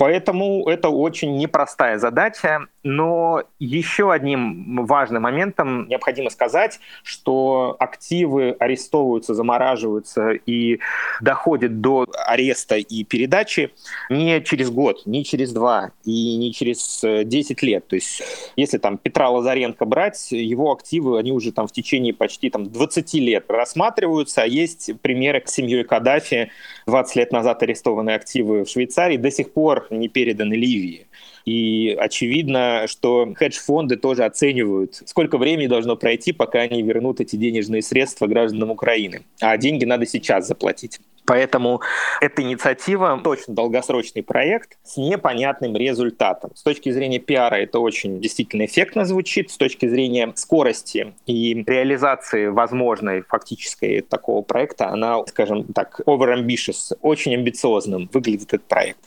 Поэтому 0.00 0.66
это 0.66 0.88
очень 0.88 1.36
непростая 1.36 1.98
задача, 1.98 2.60
но 2.82 3.42
еще 3.58 4.10
одним 4.10 4.86
важным 4.86 5.24
моментом 5.24 5.86
необходимо 5.88 6.30
сказать, 6.30 6.80
что 7.02 7.76
активы 7.78 8.56
арестовываются, 8.58 9.34
замораживаются 9.34 10.30
и 10.30 10.78
доходят 11.20 11.82
до 11.82 12.06
ареста 12.26 12.76
и 12.76 13.04
передачи 13.04 13.72
не 14.08 14.42
через 14.42 14.70
год, 14.70 15.04
не 15.04 15.22
через 15.22 15.52
два 15.52 15.90
и 16.06 16.38
не 16.38 16.54
через 16.54 17.02
10 17.02 17.62
лет. 17.62 17.86
То 17.86 17.96
есть 17.96 18.22
если 18.56 18.78
там 18.78 18.96
Петра 18.96 19.28
Лазаренко 19.28 19.84
брать, 19.84 20.32
его 20.32 20.72
активы, 20.72 21.18
они 21.18 21.30
уже 21.30 21.52
там 21.52 21.66
в 21.66 21.72
течение 21.72 22.14
почти 22.14 22.48
там 22.48 22.64
20 22.64 23.14
лет 23.16 23.44
рассматриваются, 23.50 24.44
а 24.44 24.46
есть 24.46 24.92
примеры 25.02 25.42
с 25.44 25.52
семьей 25.52 25.84
Каддафи, 25.84 26.50
20 26.86 27.16
лет 27.16 27.32
назад 27.32 27.62
арестованные 27.62 28.16
активы 28.16 28.64
в 28.64 28.70
Швейцарии 28.70 29.18
до 29.18 29.30
сих 29.30 29.52
пор 29.52 29.89
не 29.90 30.08
переданы 30.08 30.54
Ливии. 30.54 31.06
И 31.44 31.96
очевидно, 31.98 32.84
что 32.86 33.32
хедж-фонды 33.34 33.96
тоже 33.96 34.24
оценивают, 34.24 35.02
сколько 35.06 35.38
времени 35.38 35.66
должно 35.66 35.96
пройти, 35.96 36.32
пока 36.32 36.60
они 36.60 36.82
вернут 36.82 37.20
эти 37.20 37.36
денежные 37.36 37.82
средства 37.82 38.26
гражданам 38.26 38.70
Украины. 38.70 39.22
А 39.40 39.56
деньги 39.56 39.84
надо 39.84 40.06
сейчас 40.06 40.46
заплатить. 40.46 41.00
Поэтому 41.26 41.80
эта 42.20 42.42
инициатива 42.42 43.20
точно 43.22 43.54
долгосрочный 43.54 44.22
проект 44.22 44.78
с 44.82 44.96
непонятным 44.96 45.76
результатом. 45.76 46.50
С 46.56 46.62
точки 46.62 46.90
зрения 46.90 47.20
пиара 47.20 47.54
это 47.54 47.78
очень 47.78 48.20
действительно 48.20 48.64
эффектно 48.64 49.04
звучит, 49.04 49.50
с 49.52 49.56
точки 49.56 49.86
зрения 49.86 50.32
скорости 50.34 51.14
и 51.26 51.62
реализации 51.66 52.48
возможной 52.48 53.22
фактической 53.22 54.00
такого 54.00 54.42
проекта, 54.42 54.88
она, 54.88 55.24
скажем 55.28 55.64
так, 55.72 56.00
over-ambitious, 56.04 56.96
очень 57.00 57.34
амбициозным 57.34 58.10
выглядит 58.12 58.52
этот 58.52 58.64
проект. 58.66 58.98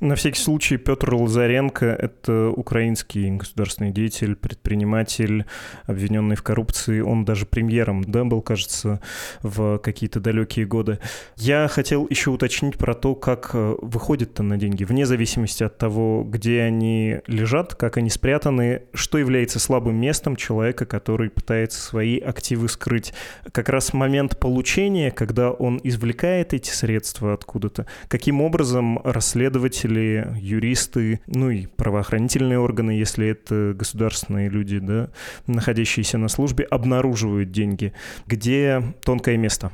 На 0.00 0.14
всякий 0.14 0.40
случай, 0.40 0.76
Петр 0.76 1.14
Лазаренко— 1.14 1.86
это 1.98 2.48
украинский 2.50 3.30
государственный 3.30 3.90
деятель, 3.90 4.36
предприниматель, 4.36 5.44
обвиненный 5.86 6.36
в 6.36 6.42
коррупции. 6.42 7.00
Он 7.00 7.24
даже 7.24 7.46
премьером 7.46 8.04
да, 8.04 8.24
был, 8.24 8.42
кажется, 8.42 9.00
в 9.42 9.78
какие-то 9.78 10.20
далекие 10.20 10.66
годы. 10.66 10.98
Я 11.36 11.68
хотел 11.68 12.06
еще 12.08 12.30
уточнить 12.30 12.76
про 12.76 12.94
то, 12.94 13.14
как 13.14 13.50
э, 13.54 13.74
выходит-то 13.80 14.42
на 14.42 14.56
деньги, 14.56 14.84
вне 14.84 15.06
зависимости 15.06 15.62
от 15.62 15.78
того, 15.78 16.24
где 16.24 16.62
они 16.62 17.20
лежат, 17.26 17.74
как 17.74 17.96
они 17.96 18.10
спрятаны, 18.10 18.82
что 18.92 19.18
является 19.18 19.58
слабым 19.58 19.96
местом 19.96 20.36
человека, 20.36 20.86
который 20.86 21.30
пытается 21.30 21.80
свои 21.80 22.18
активы 22.18 22.68
скрыть. 22.68 23.12
Как 23.52 23.68
раз 23.68 23.92
момент 23.92 24.38
получения, 24.38 25.10
когда 25.10 25.50
он 25.50 25.80
извлекает 25.82 26.54
эти 26.54 26.70
средства 26.70 27.34
откуда-то, 27.34 27.86
каким 28.08 28.40
образом 28.40 29.00
расследовать 29.04 29.63
следователи, 29.64 30.36
юристы, 30.38 31.20
ну 31.26 31.50
и 31.50 31.66
правоохранительные 31.66 32.58
органы, 32.58 32.92
если 32.92 33.28
это 33.28 33.74
государственные 33.74 34.48
люди, 34.48 34.78
да, 34.78 35.10
находящиеся 35.46 36.18
на 36.18 36.28
службе, 36.28 36.64
обнаруживают 36.64 37.50
деньги. 37.50 37.92
Где 38.26 38.82
тонкое 39.04 39.36
место? 39.36 39.72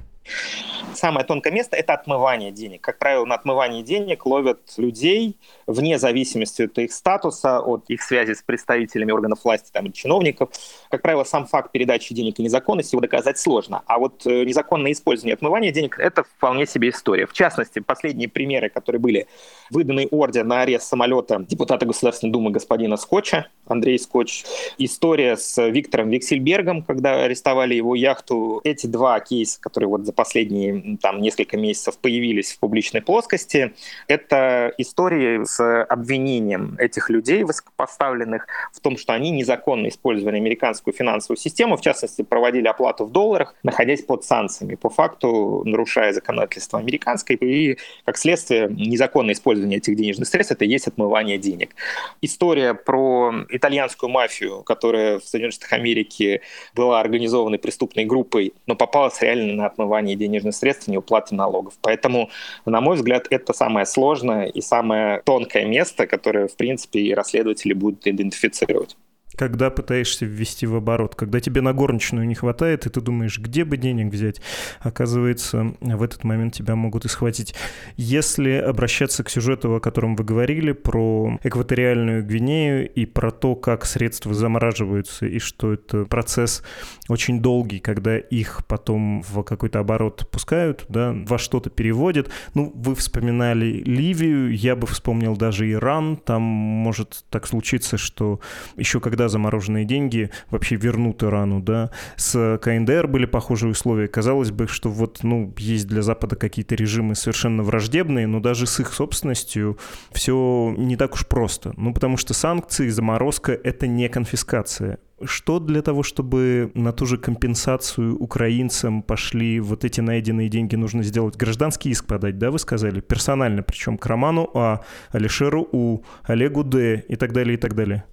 Самое 0.95 1.25
тонкое 1.25 1.53
место– 1.53 1.77
это 1.79 1.95
отмывание 1.95 2.51
денег. 2.51 2.81
Как 2.81 2.99
правило, 2.99 3.25
на 3.25 3.35
отмывание 3.35 3.83
денег 3.83 4.27
ловят 4.27 4.61
людей 4.77 5.37
вне 5.67 5.99
зависимости 5.99 6.63
от 6.63 6.79
их 6.79 6.93
статуса, 6.93 7.61
от 7.61 7.85
их 7.89 8.03
связи 8.03 8.35
с 8.35 8.43
представителями 8.43 9.13
органов 9.13 9.45
власти 9.45 9.71
там, 9.73 9.87
и 9.87 9.93
чиновников. 9.93 10.51
Как 10.91 11.03
правило, 11.03 11.25
сам 11.25 11.47
факт 11.47 11.73
передачи 11.73 12.15
денег 12.15 12.39
и 12.39 12.43
незаконности 12.43 12.95
его 12.95 13.01
доказать 13.01 13.39
сложно. 13.39 13.83
А 13.87 13.99
вот 13.99 14.27
э, 14.27 14.45
незаконное 14.45 14.93
использование 14.93 15.35
отмывания 15.35 15.73
денег– 15.73 15.97
это 15.99 16.25
вполне 16.25 16.67
себе 16.67 16.91
история. 16.91 17.27
В 17.27 17.33
частности, 17.33 17.79
последние 17.79 18.29
примеры, 18.29 18.69
которые 18.69 19.01
были 19.01 19.27
выданный 19.71 20.09
ордер 20.11 20.45
на 20.45 20.63
арест 20.63 20.89
самолета 20.89 21.45
депутата 21.49 21.87
Государственной 21.87 22.33
Думы 22.33 22.51
господина 22.51 22.97
Скотча, 22.97 23.49
Андрей 23.67 23.99
Скотч. 23.99 24.45
История 24.79 25.37
с 25.37 25.63
Виктором 25.71 26.11
Виксельбергом, 26.11 26.83
когда 26.83 27.23
арестовали 27.25 27.75
его 27.75 27.95
яхту. 27.95 28.61
Эти 28.65 28.87
два 28.87 29.21
кейса, 29.21 29.61
которые 29.61 29.89
вот 29.89 30.05
за 30.11 30.13
последние 30.13 30.99
там 31.01 31.21
несколько 31.21 31.57
месяцев 31.57 31.97
появились 31.99 32.53
в 32.53 32.59
публичной 32.59 33.01
плоскости, 33.01 33.73
это 34.09 34.73
истории 34.77 35.45
с 35.45 35.85
обвинением 35.85 36.77
этих 36.79 37.11
людей 37.11 37.45
высокопоставленных 37.45 38.47
в 38.73 38.81
том, 38.81 38.97
что 38.97 39.13
они 39.13 39.31
незаконно 39.31 39.89
использовали 39.89 40.37
американскую 40.37 40.93
финансовую 40.93 41.37
систему, 41.37 41.77
в 41.77 41.81
частности, 41.81 42.23
проводили 42.23 42.67
оплату 42.67 43.05
в 43.05 43.13
долларах, 43.13 43.55
находясь 43.63 44.03
под 44.03 44.25
санкциями, 44.25 44.75
по 44.75 44.91
факту 44.91 45.63
нарушая 45.65 46.13
законодательство 46.13 46.79
американское, 46.79 47.37
и, 47.37 47.79
как 48.05 48.17
следствие, 48.17 48.69
незаконно 48.69 49.31
использование 49.33 49.79
этих 49.79 49.95
денежных 49.97 50.27
средств— 50.29 50.53
это 50.55 50.65
и 50.65 50.69
есть 50.69 50.89
отмывание 50.89 51.39
денег. 51.39 51.77
История 52.21 52.75
про 52.75 53.33
итальянскую 53.49 54.11
мафию, 54.11 54.63
которая 54.65 55.21
в 55.21 55.25
Соединенных 55.25 55.55
Штатах 55.55 55.75
Америки 55.75 56.41
была 56.75 57.01
организованной 57.01 57.59
преступной 57.59 58.05
группой, 58.05 58.53
но 58.67 58.75
попалась 58.75 59.21
реально 59.21 59.55
на 59.55 59.67
отмывание 59.67 60.00
денежных 60.03 60.55
средств 60.55 60.89
и 60.89 60.93
неуплаты 60.93 61.35
налогов. 61.35 61.75
Поэтому, 61.81 62.31
на 62.65 62.81
мой 62.81 62.97
взгляд, 62.97 63.27
это 63.31 63.53
самое 63.53 63.87
сложное 63.87 64.47
и 64.47 64.61
самое 64.61 65.23
тонкое 65.25 65.65
место, 65.67 66.07
которое, 66.07 66.49
в 66.49 66.57
принципе, 66.57 67.01
и 67.01 67.15
расследователи 67.15 67.73
будут 67.73 68.07
идентифицировать. 68.07 68.97
Когда 69.41 69.71
пытаешься 69.71 70.27
ввести 70.27 70.67
в 70.67 70.77
оборот, 70.77 71.15
когда 71.15 71.41
тебе 71.41 71.63
на 71.63 71.73
горничную 71.73 72.27
не 72.27 72.35
хватает, 72.35 72.85
и 72.85 72.91
ты 72.91 73.01
думаешь, 73.01 73.39
где 73.39 73.65
бы 73.65 73.79
денег 73.79 74.13
взять. 74.13 74.43
Оказывается, 74.81 75.73
в 75.81 76.03
этот 76.03 76.25
момент 76.25 76.53
тебя 76.53 76.77
могут 76.77 77.07
и 77.07 77.09
схватить. 77.09 77.55
Если 77.97 78.51
обращаться 78.51 79.25
к 79.25 79.31
сюжету, 79.31 79.75
о 79.75 79.81
котором 79.81 80.15
вы 80.15 80.25
говорили, 80.25 80.73
про 80.73 81.39
экваториальную 81.43 82.23
Гвинею 82.23 82.93
и 82.93 83.07
про 83.07 83.31
то, 83.31 83.55
как 83.55 83.87
средства 83.87 84.35
замораживаются, 84.35 85.25
и 85.25 85.39
что 85.39 85.73
это 85.73 86.05
процесс 86.05 86.63
очень 87.09 87.41
долгий, 87.41 87.79
когда 87.79 88.19
их 88.19 88.61
потом 88.67 89.23
в 89.23 89.43
какой-то 89.43 89.79
оборот 89.79 90.29
пускают, 90.31 90.85
да, 90.91 91.17
во 91.27 91.39
что-то 91.39 91.71
переводят. 91.71 92.29
Ну, 92.53 92.71
вы 92.75 92.95
вспоминали 92.95 93.83
Ливию, 93.87 94.55
я 94.55 94.77
бы 94.77 94.87
вспомнил 94.87 95.35
даже 95.35 95.71
Иран, 95.73 96.19
там 96.19 96.43
может 96.43 97.25
так 97.31 97.47
случиться, 97.47 97.97
что 97.97 98.41
еще 98.77 99.01
когда 99.01 99.30
замороженные 99.31 99.87
деньги 99.87 100.31
вообще 100.51 100.77
вернут 100.77 101.23
Ирану, 101.23 101.61
да, 101.61 101.91
с 102.17 102.59
КНДР 102.59 103.07
были 103.07 103.25
похожие 103.25 103.71
условия, 103.71 104.09
казалось 104.09 104.51
бы, 104.51 104.67
что 104.67 104.91
вот, 104.91 105.21
ну, 105.23 105.55
есть 105.57 105.87
для 105.87 106.03
Запада 106.03 106.37
какие-то 106.37 106.75
режимы 106.75 107.15
совершенно 107.15 107.63
враждебные, 107.63 108.27
но 108.27 108.41
даже 108.41 108.67
с 108.67 108.79
их 108.81 108.93
собственностью 108.93 109.79
все 110.13 110.75
не 110.77 110.97
так 110.97 111.15
уж 111.15 111.27
просто, 111.27 111.73
ну, 111.77 111.95
потому 111.95 112.17
что 112.19 112.35
санкции, 112.35 112.89
заморозка— 112.89 113.53
это 113.65 113.87
не 113.87 114.09
конфискация, 114.09 114.99
что 115.25 115.61
для 115.61 115.83
того, 115.83 116.03
чтобы 116.03 116.71
на 116.75 116.93
ту 116.93 117.07
же 117.07 117.19
компенсацию 117.19 118.17
украинцам 118.17 119.03
пошли 119.03 119.61
вот 119.61 119.85
эти 119.85 120.01
найденные 120.01 120.49
деньги, 120.49 120.77
нужно 120.77 121.03
сделать? 121.03 121.37
Гражданский 121.37 121.91
иск 121.91 122.07
подать, 122.07 122.39
да, 122.39 122.51
вы 122.51 122.59
сказали? 122.59 123.01
Персонально, 123.01 123.63
причем 123.63 123.99
к 123.99 124.07
Роману 124.07 124.51
А, 124.55 124.81
Алишеру 125.11 125.69
У, 125.73 126.03
Олегу 126.25 126.65
Д 126.65 127.05
и 127.07 127.17
так 127.17 127.33
далее, 127.33 127.55
и 127.55 127.59
так 127.59 127.75
далее. 127.75 128.05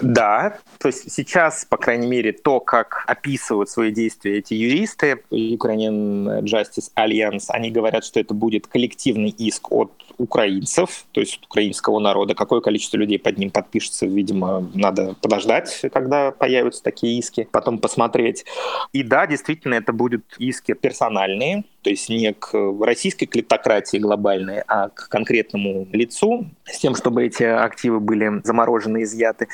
Да, 0.00 0.58
то 0.78 0.88
есть 0.88 1.10
сейчас, 1.12 1.64
по 1.64 1.76
крайней 1.76 2.06
мере, 2.06 2.32
то, 2.32 2.60
как 2.60 3.04
описывают 3.06 3.68
свои 3.68 3.92
действия 3.92 4.38
эти 4.38 4.54
юристы, 4.54 5.22
Ukrainian 5.30 6.42
Justice 6.42 6.90
Alliance, 6.96 7.46
они 7.48 7.70
говорят, 7.70 8.04
что 8.04 8.20
это 8.20 8.34
будет 8.34 8.66
коллективный 8.66 9.30
иск 9.30 9.70
от 9.72 9.92
украинцев, 10.18 11.06
то 11.12 11.20
есть 11.20 11.40
украинского 11.44 12.00
народа. 12.00 12.34
Какое 12.34 12.60
количество 12.60 12.96
людей 12.96 13.18
под 13.18 13.38
ним 13.38 13.50
подпишется, 13.50 14.06
видимо, 14.06 14.68
надо 14.74 15.14
подождать, 15.22 15.80
когда 15.92 16.32
появятся 16.32 16.82
такие 16.82 17.18
иски, 17.18 17.48
потом 17.50 17.78
посмотреть. 17.78 18.44
И 18.92 19.02
да, 19.02 19.26
действительно, 19.26 19.74
это 19.74 19.92
будут 19.92 20.24
иски 20.38 20.74
персональные, 20.74 21.64
то 21.82 21.90
есть 21.90 22.08
не 22.08 22.32
к 22.34 22.52
российской 22.80 23.26
клептократии 23.26 23.98
глобальной, 23.98 24.62
а 24.66 24.88
к 24.88 25.08
конкретному 25.08 25.86
лицу, 25.92 26.46
с 26.64 26.78
тем, 26.78 26.94
чтобы 26.94 27.24
эти 27.24 27.44
активы 27.44 28.00
были 28.00 28.42
заморожены, 28.44 29.04
изъяты. 29.04 29.48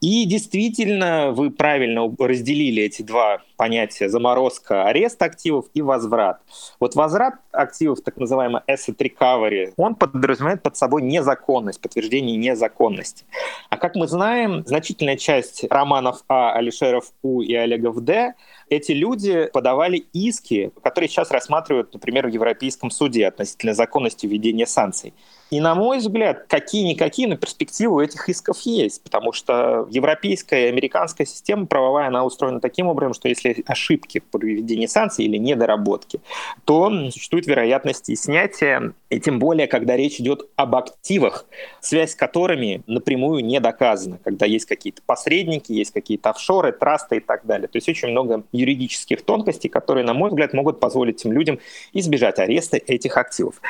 И 0.00 0.26
действительно, 0.26 1.32
вы 1.32 1.50
правильно 1.50 2.14
разделили 2.18 2.82
эти 2.82 3.02
два 3.02 3.42
понятия 3.56 4.08
заморозка, 4.08 4.84
арест 4.84 5.22
активов 5.22 5.66
и 5.72 5.80
возврат. 5.80 6.40
Вот 6.78 6.94
возврат 6.94 7.36
активов, 7.50 8.02
так 8.02 8.18
называемый 8.18 8.60
asset 8.68 8.96
recovery, 8.98 9.72
он 9.76 9.94
подразумевает 9.94 10.62
под 10.62 10.76
собой 10.76 11.02
незаконность, 11.02 11.80
подтверждение 11.80 12.36
незаконности. 12.36 13.24
А 13.70 13.78
как 13.78 13.94
мы 13.96 14.06
знаем, 14.06 14.64
значительная 14.66 15.16
часть 15.16 15.64
романов 15.70 16.22
А, 16.28 16.52
Алишеров 16.52 17.12
У 17.22 17.40
и 17.40 17.54
Олегов 17.54 18.00
Д 18.00 18.34
эти 18.68 18.92
люди 18.92 19.48
подавали 19.52 20.06
иски, 20.12 20.72
которые 20.82 21.08
сейчас 21.08 21.30
рассматривают, 21.30 21.94
например, 21.94 22.26
в 22.26 22.30
Европейском 22.30 22.90
суде 22.90 23.26
относительно 23.26 23.74
законности 23.74 24.26
введения 24.26 24.66
санкций. 24.66 25.14
И, 25.50 25.60
на 25.60 25.74
мой 25.76 25.98
взгляд, 25.98 26.46
какие-никакие 26.48 27.28
на 27.28 27.36
перспективу 27.36 28.00
этих 28.00 28.28
исков 28.28 28.58
есть, 28.62 29.02
потому 29.02 29.32
что 29.32 29.86
европейская 29.90 30.66
и 30.66 30.68
американская 30.68 31.24
система 31.24 31.66
правовая, 31.66 32.08
она 32.08 32.24
устроена 32.24 32.60
таким 32.60 32.88
образом, 32.88 33.14
что 33.14 33.28
если 33.28 33.62
ошибки 33.66 34.22
при 34.32 34.56
введении 34.56 34.86
санкций 34.86 35.24
или 35.24 35.36
недоработки, 35.36 36.20
то 36.64 36.90
существует 37.10 37.46
вероятность 37.46 38.08
и 38.08 38.16
снятия, 38.16 38.92
и 39.08 39.20
тем 39.20 39.38
более, 39.38 39.68
когда 39.68 39.96
речь 39.96 40.18
идет 40.18 40.48
об 40.56 40.74
активах, 40.74 41.46
связь 41.80 42.12
с 42.12 42.14
которыми 42.16 42.82
напрямую 42.88 43.44
не 43.44 43.60
доказана, 43.60 44.18
когда 44.24 44.46
есть 44.46 44.66
какие-то 44.66 45.02
посредники, 45.06 45.70
есть 45.70 45.92
какие-то 45.92 46.30
офшоры, 46.30 46.72
трасты 46.72 47.18
и 47.18 47.20
так 47.20 47.46
далее. 47.46 47.68
То 47.68 47.76
есть 47.76 47.88
очень 47.88 48.08
много 48.08 48.42
юридических 48.50 49.22
тонкостей, 49.22 49.70
которые, 49.70 50.04
на 50.04 50.12
мой 50.12 50.30
взгляд, 50.30 50.52
могут 50.54 50.80
позволить 50.80 51.20
этим 51.20 51.32
людям 51.32 51.60
избежать 51.92 52.40
ареста 52.40 52.78
этих 52.78 53.16
активов. 53.16 53.60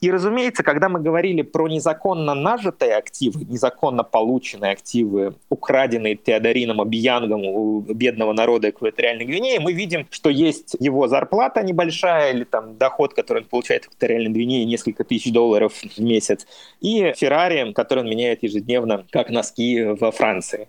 И, 0.00 0.12
разумеется, 0.12 0.62
когда 0.62 0.88
мы 0.88 1.00
говорим 1.00 1.23
говорили 1.24 1.42
про 1.42 1.68
незаконно 1.68 2.34
нажитые 2.34 2.96
активы, 2.96 3.44
незаконно 3.44 4.04
полученные 4.04 4.72
активы, 4.72 5.34
украденные 5.48 6.16
Теодорином 6.16 6.80
Обиянгом 6.82 7.44
у 7.46 7.80
бедного 7.80 8.34
народа 8.34 8.68
Экваториальной 8.68 9.24
Гвинеи, 9.24 9.58
мы 9.58 9.72
видим, 9.72 10.06
что 10.10 10.28
есть 10.28 10.76
его 10.78 11.08
зарплата 11.08 11.62
небольшая 11.62 12.32
или 12.34 12.44
там 12.44 12.76
доход, 12.76 13.14
который 13.14 13.42
он 13.42 13.48
получает 13.48 13.84
в 13.84 13.88
Экваториальной 13.88 14.30
Гвинее, 14.30 14.66
несколько 14.66 15.04
тысяч 15.04 15.32
долларов 15.32 15.72
в 15.96 15.98
месяц, 15.98 16.46
и 16.82 17.14
Феррари, 17.16 17.72
который 17.72 18.00
он 18.00 18.10
меняет 18.10 18.42
ежедневно, 18.42 19.06
как 19.10 19.30
носки 19.30 19.82
во 19.82 20.10
Франции. 20.10 20.68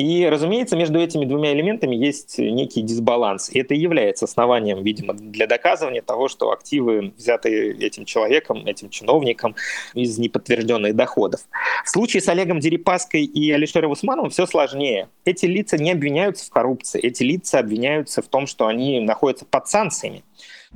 И, 0.00 0.26
разумеется, 0.26 0.76
между 0.76 0.98
этими 0.98 1.26
двумя 1.26 1.52
элементами 1.52 1.94
есть 1.94 2.38
некий 2.38 2.80
дисбаланс. 2.80 3.50
И 3.50 3.58
это 3.58 3.74
и 3.74 3.78
является 3.78 4.24
основанием, 4.24 4.82
видимо, 4.82 5.12
для 5.12 5.46
доказывания 5.46 6.00
того, 6.00 6.28
что 6.28 6.52
активы, 6.52 7.12
взятые 7.18 7.76
этим 7.76 8.06
человеком, 8.06 8.64
этим 8.64 8.88
чиновником 8.88 9.56
из 9.92 10.16
неподтвержденных 10.16 10.96
доходов. 10.96 11.42
В 11.84 11.90
случае 11.90 12.22
с 12.22 12.28
Олегом 12.30 12.60
Дерипаской 12.60 13.24
и 13.24 13.50
Алишером 13.52 13.90
Усмановым 13.90 14.30
все 14.30 14.46
сложнее. 14.46 15.10
Эти 15.26 15.44
лица 15.44 15.76
не 15.76 15.92
обвиняются 15.92 16.46
в 16.46 16.50
коррупции. 16.50 16.98
Эти 16.98 17.22
лица 17.22 17.58
обвиняются 17.58 18.22
в 18.22 18.28
том, 18.28 18.46
что 18.46 18.68
они 18.68 19.00
находятся 19.00 19.44
под 19.44 19.68
санкциями. 19.68 20.24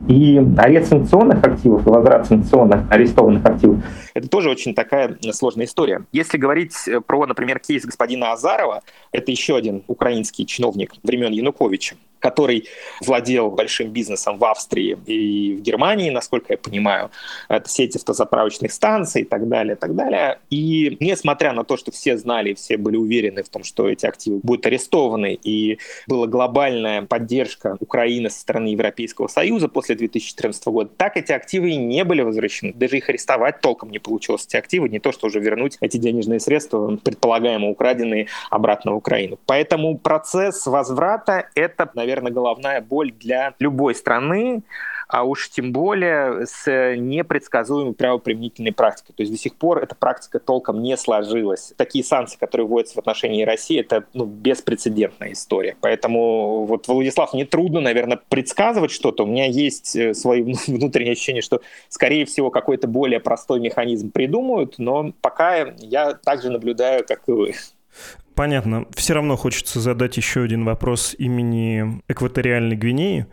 И 0.09 0.43
арест 0.59 0.89
санкционных 0.89 1.43
активов 1.45 1.87
и 1.87 1.91
возврат 1.91 2.27
санкционных 2.27 2.91
арестованных 2.91 3.45
активов– 3.47 3.83
это 4.15 4.29
тоже 4.29 4.51
очень 4.51 4.75
такая 4.75 5.17
сложная 5.31 5.67
история. 5.67 6.05
Если 6.11 6.37
говорить 6.37 6.75
э, 6.89 7.01
про, 7.01 7.27
например, 7.27 7.61
кейс 7.61 7.85
господина 7.85 8.33
Азарова, 8.33 8.83
это 9.13 9.31
еще 9.31 9.57
один 9.57 9.85
украинский 9.87 10.47
чиновник 10.47 10.95
времен 11.05 11.33
Януковича, 11.33 11.95
который 12.25 12.69
владел 13.03 13.51
большим 13.51 13.91
бизнесом 13.91 14.39
в 14.39 14.45
Австрии 14.47 14.97
и 15.05 15.57
в 15.57 15.61
Германии, 15.61 16.09
насколько 16.09 16.55
я 16.55 16.57
понимаю. 16.57 17.11
Это 17.51 17.69
сети 17.69 17.99
автозаправочных 17.99 18.73
станций 18.73 19.23
и 19.23 19.25
так 19.27 19.47
далее, 19.47 19.75
и 19.75 19.79
так 19.79 19.95
далее. 19.95 20.39
И 20.49 20.97
несмотря 21.01 21.53
на 21.53 21.65
то, 21.65 21.77
что 21.77 21.93
все 21.93 22.17
знали, 22.17 22.55
все 22.55 22.79
были 22.79 22.97
уверены 22.97 23.43
в 23.43 23.51
том, 23.51 23.63
что 23.63 23.91
эти 23.91 24.07
активы 24.07 24.41
будут 24.43 24.65
арестованы, 24.65 25.35
и 25.35 25.79
была 26.07 26.27
глобальная 26.27 27.03
поддержка 27.03 27.77
Украины 27.81 28.31
со 28.31 28.41
стороны 28.41 28.69
Европейского 28.69 29.29
Союза 29.29 29.69
после 29.69 29.95
2014 29.95 30.67
года, 30.69 30.91
так 30.97 31.19
эти 31.19 31.33
активы 31.33 31.75
не 31.75 32.05
были 32.05 32.23
возвращены. 32.23 32.73
Даже 32.73 32.97
их 32.97 33.11
арестовать 33.11 33.61
толком 33.61 33.91
не 33.91 33.99
получилось, 33.99 34.47
эти 34.47 34.57
активы, 34.57 34.89
не 34.89 34.99
то, 34.99 35.13
что 35.13 35.27
уже 35.27 35.41
вернуть 35.41 35.77
эти 35.83 35.99
денежные 35.99 36.41
средства, 36.41 36.97
предполагаемо 36.97 37.69
украденные, 37.69 38.29
обратно 38.49 38.93
в 38.93 38.97
Украину. 38.97 39.39
Поэтому 39.45 39.99
процесс 39.99 40.67
возврата— 40.67 41.51
это, 41.55 41.91
наверное, 41.93 42.13
наверное, 42.14 42.33
головная 42.33 42.81
боль 42.81 43.12
для 43.12 43.55
любой 43.59 43.94
страны, 43.94 44.62
а 45.09 45.24
уж 45.24 45.50
тем 45.50 45.72
более 45.72 46.46
с 46.46 46.96
непредсказуемой 46.96 47.94
правоприменительной 47.94 48.72
практикой. 48.72 49.12
То 49.14 49.22
есть 49.22 49.33
до 49.33 49.38
сих 49.38 49.57
пор 49.57 49.79
эта 49.79 49.94
практика 49.94 50.38
толком 50.38 50.83
не 50.83 50.96
сложилась. 50.96 51.74
Такие 51.77 52.05
санкции, 52.05 52.38
которые 52.38 52.66
вводятся 52.66 52.94
в 52.94 52.98
отношении 52.98 53.42
России, 53.44 53.81
это 53.81 54.05
ну, 54.14 54.24
беспрецедентная 54.24 55.33
история. 55.33 55.77
Поэтому 55.81 56.64
вот, 56.64 56.88
Владислав, 56.88 57.35
мне 57.35 57.44
трудно, 57.44 57.81
наверное, 57.81 58.20
предсказывать 58.29 58.90
что-то. 58.90 59.24
У 59.24 59.27
меня 59.27 59.46
есть 59.46 59.94
э, 59.96 60.14
свои 60.14 60.42
внутренние 60.66 61.12
ощущения, 61.12 61.42
что, 61.42 61.61
скорее 61.88 62.24
всего, 62.24 62.50
какой-то 62.50 62.88
более 62.88 63.20
простой 63.20 63.61
механизм 63.61 64.11
придумают, 64.11 64.77
но 64.79 65.12
пока 65.20 65.74
я 65.79 66.14
также 66.14 66.50
наблюдаю, 66.50 67.05
как 67.07 67.29
и 67.29 67.33
вы. 67.33 67.55
Понятно. 68.35 68.87
Все 68.94 69.14
равно 69.14 69.37
хочется 69.37 69.81
задать 69.81 70.16
еще 70.16 70.42
один 70.42 70.64
вопрос 70.64 71.14
имени 71.16 72.03
Экваториальной 72.09 72.77
Гвинеи 72.77 73.27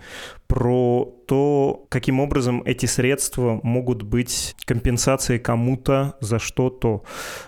про 0.48 1.12
то, 1.32 1.86
каким 1.88 2.20
образом 2.20 2.62
эти 2.66 2.88
средства 2.88 3.62
могут 3.64 4.04
быть 4.04 4.54
компенсацией 4.66 5.40
кому-то 5.40 6.16
за 6.20 6.40
что-то. 6.40 7.04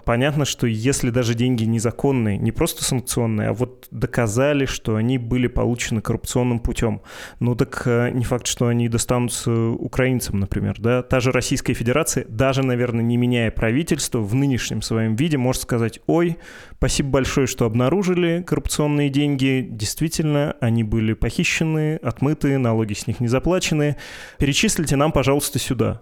Понятно, 0.05 0.45
что 0.45 0.67
если 0.67 1.09
даже 1.09 1.33
деньги 1.33 1.65
незаконные, 1.65 2.37
не 2.37 2.53
просто 2.53 2.85
санкционные, 2.85 3.49
а 3.49 3.53
вот 3.53 3.87
доказали, 3.91 4.65
что 4.65 4.95
они 4.95 5.17
были 5.17 5.47
получены 5.47 5.99
коррупционным 5.99 6.59
путем, 6.59 7.01
ну 7.41 7.55
так 7.55 7.81
э, 7.85 8.11
не 8.11 8.23
факт, 8.23 8.47
что 8.47 8.67
они 8.67 8.87
достанутся 8.87 9.51
украинцам, 9.51 10.39
например. 10.39 10.79
Да? 10.79 11.03
Та 11.03 11.19
же 11.19 11.33
Российская 11.33 11.73
Федерация, 11.73 12.25
даже, 12.29 12.63
наверное, 12.63 13.03
не 13.03 13.17
меняя 13.17 13.51
правительство, 13.51 14.19
в 14.19 14.33
нынешнем 14.33 14.81
своем 14.81 15.17
виде 15.17 15.37
может 15.37 15.63
сказать, 15.63 15.99
ой, 16.07 16.37
спасибо 16.77 17.09
большое, 17.09 17.47
что 17.47 17.65
обнаружили 17.65 18.43
коррупционные 18.47 19.09
деньги, 19.09 19.67
действительно, 19.69 20.55
они 20.61 20.83
были 20.85 21.11
похищены, 21.13 21.97
отмыты, 21.97 22.57
налоги 22.57 22.83
налоги 22.83 22.93
с 22.93 23.07
них 23.07 23.19
не 23.19 23.27
заплачены, 23.27 23.72
перечислите 24.37 24.95
нам, 24.95 25.11
пожалуйста, 25.11 25.59
сюда. 25.59 26.01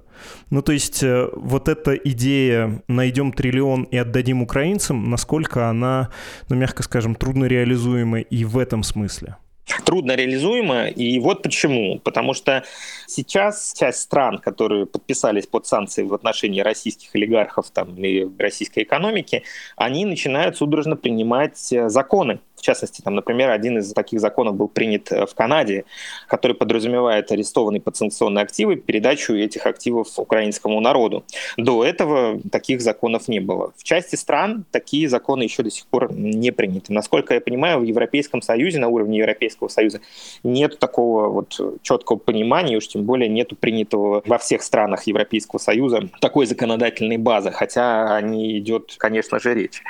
Ну, 0.50 0.62
то 0.62 0.72
есть 0.72 1.04
э, 1.04 1.30
вот 1.34 1.68
эта 1.68 1.96
идея 1.96 2.84
«найдем 2.88 3.32
триллион 3.32 3.84
и 3.84 3.98
отдадим 3.98 4.42
украинцам», 4.42 5.10
насколько 5.10 5.70
она, 5.70 6.10
ну, 6.50 6.56
мягко 6.56 6.84
скажем, 6.84 7.16
трудно 7.16 7.46
реализуема 7.46 8.20
и 8.20 8.46
в 8.46 8.58
этом 8.58 8.84
смысле? 8.84 9.38
трудно 9.86 10.16
реализуемо. 10.16 10.88
И 10.88 11.20
вот 11.20 11.44
почему. 11.44 12.00
Потому 12.00 12.34
что 12.34 12.64
сейчас 13.08 13.74
часть 13.78 14.02
стран, 14.02 14.38
которые 14.38 14.86
подписались 14.86 15.48
под 15.48 15.66
санкции 15.66 16.04
в 16.04 16.14
отношении 16.14 16.62
российских 16.62 17.16
олигархов 17.16 17.70
там, 17.72 17.96
или 17.96 18.30
российской 18.38 18.84
экономики, 18.84 19.44
они 19.76 20.06
начинают 20.06 20.58
судорожно 20.58 20.96
принимать 20.96 21.72
э, 21.72 21.90
законы, 21.90 22.40
в 22.62 22.64
частности, 22.64 23.02
там, 23.02 23.16
например, 23.16 23.50
один 23.50 23.80
из 23.80 23.92
таких 23.92 24.20
законов 24.20 24.56
был 24.56 24.68
принят 24.68 25.12
э, 25.12 25.26
в 25.26 25.34
Канаде, 25.34 25.86
который 26.28 26.56
подразумевает 26.56 27.32
арестованные 27.32 27.82
подсанкционные 27.82 28.44
активы, 28.44 28.76
передачу 28.76 29.34
этих 29.34 29.66
активов 29.66 30.20
украинскому 30.20 30.80
народу. 30.80 31.26
До 31.58 31.84
этого 31.84 32.40
таких 32.52 32.82
законов 32.82 33.28
не 33.28 33.40
было. 33.40 33.74
В 33.78 33.84
части 33.84 34.16
стран 34.16 34.64
такие 34.70 35.10
законы 35.10 35.42
еще 35.42 35.64
до 35.64 35.72
сих 35.72 35.88
пор 35.88 36.14
не 36.14 36.52
приняты. 36.52 36.94
Насколько 36.94 37.34
я 37.34 37.42
понимаю, 37.42 37.80
в 37.80 37.84
Европейском 37.84 38.44
Союзе, 38.44 38.78
на 38.78 38.90
уровне 38.90 39.18
Европейского 39.18 39.68
Союза, 39.68 40.02
нет 40.44 40.78
такого 40.78 41.30
вот 41.30 41.60
четкого 41.82 42.18
понимания, 42.18 42.78
уж 42.78 42.88
тем 42.88 43.06
более 43.06 43.28
нету 43.28 43.56
принятого 43.56 44.22
во 44.24 44.38
всех 44.38 44.62
странах 44.62 45.08
Европейского 45.08 45.58
Союза 45.58 46.10
такой 46.20 46.46
законодательной 46.46 47.18
базы, 47.18 47.50
хотя 47.50 48.16
о 48.16 48.22
ней 48.22 48.60
идет, 48.60 48.94
конечно 49.00 49.40
же, 49.40 49.56
речь. 49.56 49.82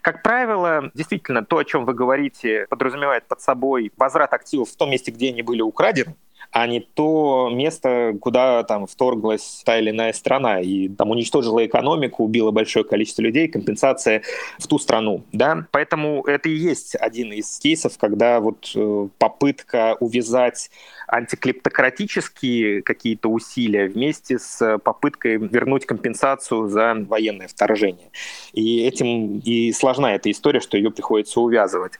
Как 0.00 0.22
правило, 0.22 0.90
действительно, 0.94 1.44
то, 1.44 1.58
о 1.58 1.64
чем 1.64 1.84
вы 1.84 1.92
говорите, 1.92 2.13
говорите, 2.14 2.66
подразумевает 2.70 3.26
под 3.26 3.40
собой 3.40 3.92
возврат 3.96 4.32
активов 4.32 4.70
в 4.70 4.76
том 4.76 4.90
месте, 4.90 5.10
где 5.10 5.28
они 5.28 5.42
были 5.42 5.62
украдены, 5.62 6.14
а 6.52 6.66
не 6.66 6.80
то 6.80 7.50
место, 7.52 8.14
куда 8.20 8.62
там 8.62 8.86
вторглась 8.86 9.62
та 9.64 9.78
или 9.78 9.90
иная 9.90 10.12
страна 10.12 10.60
и 10.60 10.88
там 10.88 11.10
уничтожила 11.10 11.66
экономику, 11.66 12.24
убила 12.24 12.52
большое 12.52 12.84
количество 12.84 13.22
людей, 13.22 13.48
компенсация 13.48 14.22
в 14.58 14.66
ту 14.68 14.78
страну, 14.78 15.24
да. 15.32 15.66
Поэтому 15.72 16.22
это 16.24 16.48
и 16.48 16.54
есть 16.54 16.94
один 16.94 17.32
из 17.32 17.58
кейсов, 17.58 17.98
когда 17.98 18.38
вот 18.40 18.70
э, 18.76 19.08
попытка 19.18 19.96
увязать 19.98 20.70
антиклептократические 21.06 22.82
какие-то 22.82 23.28
усилия 23.28 23.86
вместе 23.86 24.38
с 24.38 24.78
попыткой 24.78 25.36
вернуть 25.36 25.86
компенсацию 25.86 26.68
за 26.68 26.94
военное 27.08 27.48
вторжение. 27.48 28.10
И 28.52 28.82
этим 28.84 29.38
и 29.38 29.72
сложна 29.72 30.14
эта 30.14 30.30
история, 30.30 30.60
что 30.60 30.76
ее 30.76 30.90
приходится 30.90 31.40
увязывать. 31.40 31.94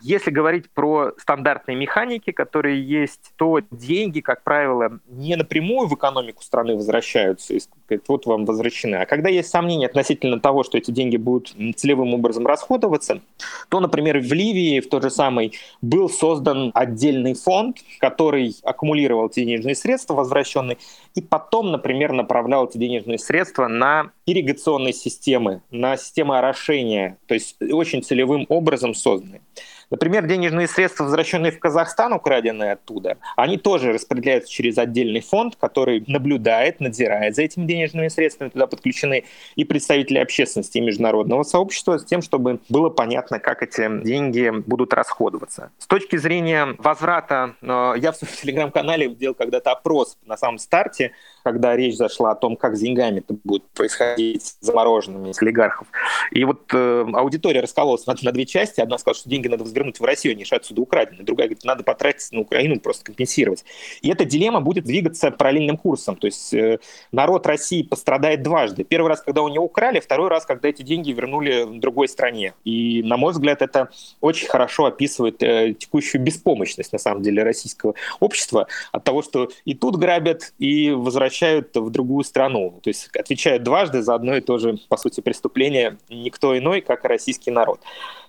Если 0.00 0.30
говорить 0.30 0.70
про 0.70 1.12
стандартные 1.18 1.76
механики, 1.76 2.30
которые 2.30 2.82
есть, 2.82 3.32
то 3.36 3.60
деньги, 3.70 4.20
как 4.20 4.44
правило, 4.44 5.00
не 5.08 5.34
напрямую 5.36 5.88
в 5.88 5.94
экономику 5.94 6.42
страны 6.42 6.76
возвращаются, 6.76 7.54
и 7.54 7.60
вот 8.06 8.26
вам 8.26 8.44
возвращены. 8.44 8.96
А 8.96 9.06
когда 9.06 9.28
есть 9.28 9.48
сомнения 9.48 9.86
относительно 9.86 10.38
того, 10.38 10.62
что 10.62 10.78
эти 10.78 10.90
деньги 10.90 11.16
будут 11.16 11.54
целевым 11.76 12.14
образом 12.14 12.46
расходоваться, 12.46 13.20
то, 13.68 13.80
например, 13.80 14.18
в 14.20 14.32
Ливии 14.32 14.80
в 14.80 14.88
тот 14.88 15.02
же 15.02 15.10
самый 15.10 15.54
был 15.82 16.08
создан 16.08 16.70
отдельный 16.74 17.34
фонд, 17.34 17.78
который 17.98 18.37
аккумулировал 18.62 19.28
эти 19.28 19.40
денежные 19.40 19.74
средства, 19.74 20.14
возвращенные, 20.14 20.78
и 21.14 21.20
потом, 21.20 21.72
например, 21.72 22.12
направлял 22.12 22.66
эти 22.66 22.78
денежные 22.78 23.18
средства 23.18 23.68
на 23.68 24.12
ирригационные 24.26 24.92
системы, 24.92 25.62
на 25.70 25.96
системы 25.96 26.38
орошения, 26.38 27.18
то 27.26 27.34
есть 27.34 27.56
очень 27.60 28.02
целевым 28.02 28.46
образом 28.48 28.94
созданные. 28.94 29.42
Например, 29.90 30.26
денежные 30.26 30.68
средства, 30.68 31.04
возвращенные 31.04 31.52
в 31.52 31.58
Казахстан, 31.58 32.12
украденные 32.12 32.72
оттуда, 32.72 33.18
они 33.36 33.56
тоже 33.56 33.92
распределяются 33.92 34.52
через 34.52 34.76
отдельный 34.78 35.20
фонд, 35.20 35.56
который 35.56 36.04
наблюдает, 36.06 36.80
надзирает 36.80 37.34
за 37.34 37.42
этими 37.42 37.66
денежными 37.66 38.08
средствами. 38.08 38.50
Туда 38.50 38.66
подключены 38.66 39.24
и 39.56 39.64
представители 39.64 40.18
общественности, 40.18 40.78
и 40.78 40.80
международного 40.80 41.42
сообщества 41.42 41.98
с 41.98 42.04
тем, 42.04 42.22
чтобы 42.22 42.60
было 42.68 42.90
понятно, 42.90 43.38
как 43.38 43.62
эти 43.62 44.02
деньги 44.02 44.50
будут 44.50 44.92
расходоваться. 44.92 45.70
С 45.78 45.86
точки 45.86 46.16
зрения 46.16 46.74
возврата, 46.78 47.54
э, 47.62 47.94
я 47.98 48.12
в 48.12 48.16
своем 48.16 48.34
телеграм-канале 48.42 49.08
делал 49.08 49.34
когда-то 49.34 49.72
опрос 49.72 50.18
на 50.24 50.36
самом 50.36 50.58
старте, 50.58 51.12
когда 51.52 51.74
речь 51.74 51.96
зашла 51.96 52.32
о 52.32 52.34
том, 52.34 52.56
как 52.56 52.76
с 52.76 52.80
деньгами 52.80 53.20
это 53.20 53.34
будет 53.42 53.64
происходить 53.70 54.56
замороженными 54.60 55.32
с 55.32 55.40
олигархов. 55.40 55.86
И 56.30 56.44
вот 56.44 56.62
э, 56.74 57.06
аудитория 57.14 57.60
раскололась 57.60 58.06
на, 58.06 58.14
на 58.20 58.32
две 58.32 58.44
части. 58.44 58.82
Одна 58.82 58.98
сказала, 58.98 59.18
что 59.18 59.30
деньги 59.30 59.48
надо 59.48 59.64
вернуть 59.64 59.98
в 59.98 60.04
Россию, 60.04 60.34
они 60.34 60.44
же 60.44 60.54
отсюда 60.54 60.82
украдены. 60.82 61.22
Другая 61.22 61.48
говорит, 61.48 61.64
надо 61.64 61.84
потратить 61.84 62.30
на 62.32 62.40
Украину, 62.40 62.78
просто 62.80 63.04
компенсировать. 63.04 63.64
И 64.02 64.10
эта 64.10 64.26
дилемма 64.26 64.60
будет 64.60 64.84
двигаться 64.84 65.30
параллельным 65.30 65.78
курсом. 65.78 66.16
То 66.16 66.26
есть 66.26 66.52
э, 66.52 66.80
народ 67.12 67.46
России 67.46 67.82
пострадает 67.82 68.42
дважды. 68.42 68.84
Первый 68.84 69.08
раз, 69.08 69.22
когда 69.22 69.40
у 69.40 69.48
него 69.48 69.64
украли, 69.64 70.00
второй 70.00 70.28
раз, 70.28 70.44
когда 70.44 70.68
эти 70.68 70.82
деньги 70.82 71.12
вернули 71.12 71.62
в 71.62 71.80
другой 71.80 72.08
стране. 72.08 72.52
И, 72.64 73.02
на 73.02 73.16
мой 73.16 73.32
взгляд, 73.32 73.62
это 73.62 73.88
очень 74.20 74.48
хорошо 74.48 74.84
описывает 74.84 75.42
э, 75.42 75.72
текущую 75.72 76.22
беспомощность, 76.22 76.92
на 76.92 76.98
самом 76.98 77.22
деле, 77.22 77.42
российского 77.42 77.94
общества 78.20 78.66
от 78.92 79.04
того, 79.04 79.22
что 79.22 79.48
и 79.64 79.74
тут 79.74 79.96
грабят, 79.96 80.52
и 80.58 80.90
возвращают 80.90 81.37
в 81.74 81.90
другую 81.90 82.24
страну. 82.24 82.80
То 82.82 82.88
есть 82.88 83.08
отвечают 83.16 83.62
дважды 83.62 84.02
за 84.02 84.14
одно 84.14 84.36
и 84.36 84.40
то 84.40 84.58
же, 84.58 84.78
по 84.88 84.96
сути, 84.96 85.20
преступление 85.20 85.98
никто 86.08 86.56
иной, 86.56 86.80
как 86.80 87.04
российский 87.04 87.50
народ. 87.50 87.80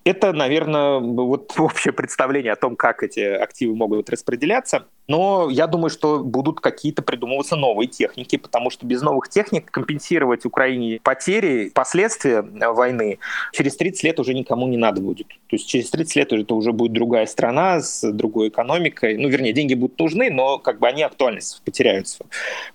Это, 0.03 0.33
наверное, 0.33 0.99
вот 0.99 1.53
общее 1.57 1.93
представление 1.93 2.53
о 2.53 2.55
том, 2.55 2.75
как 2.75 3.03
эти 3.03 3.19
активы 3.19 3.75
могут 3.75 4.09
распределяться. 4.09 4.85
Но 5.07 5.49
я 5.49 5.65
думаю, 5.65 5.89
что 5.89 6.19
будут 6.19 6.59
какие-то 6.59 7.01
придумываться 7.01 7.55
новые 7.55 7.87
техники, 7.87 8.37
потому 8.37 8.69
что 8.69 8.85
без 8.85 9.01
новых 9.01 9.27
техник 9.27 9.71
компенсировать 9.71 10.45
Украине 10.45 10.99
потери, 11.03 11.71
последствия 11.73 12.41
войны 12.41 13.17
через 13.51 13.75
30 13.75 14.03
лет 14.03 14.19
уже 14.19 14.35
никому 14.35 14.67
не 14.67 14.77
надо 14.77 15.01
будет. 15.01 15.27
То 15.27 15.55
есть 15.55 15.67
через 15.67 15.89
30 15.89 16.15
лет 16.15 16.33
это 16.33 16.53
уже 16.53 16.73
будет 16.73 16.93
другая 16.93 17.25
страна 17.25 17.81
с 17.81 18.07
другой 18.11 18.49
экономикой. 18.49 19.17
Ну, 19.17 19.29
вернее, 19.29 19.51
деньги 19.51 19.73
будут 19.73 19.97
нужны, 19.97 20.29
но 20.29 20.59
как 20.59 20.79
бы 20.79 20.87
они 20.87 21.01
актуальность 21.01 21.61
потеряются. 21.65 22.25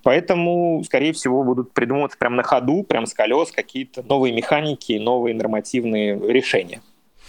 Поэтому, 0.02 0.82
скорее 0.84 1.12
всего, 1.12 1.44
будут 1.44 1.72
придумываться 1.72 2.18
прямо 2.18 2.36
на 2.36 2.42
ходу, 2.42 2.82
прямо 2.82 3.06
с 3.06 3.14
колес 3.14 3.52
какие-то 3.52 4.02
новые 4.02 4.34
механики, 4.34 4.94
новые 4.94 5.36
нормативные 5.36 6.18
решения. 6.32 6.82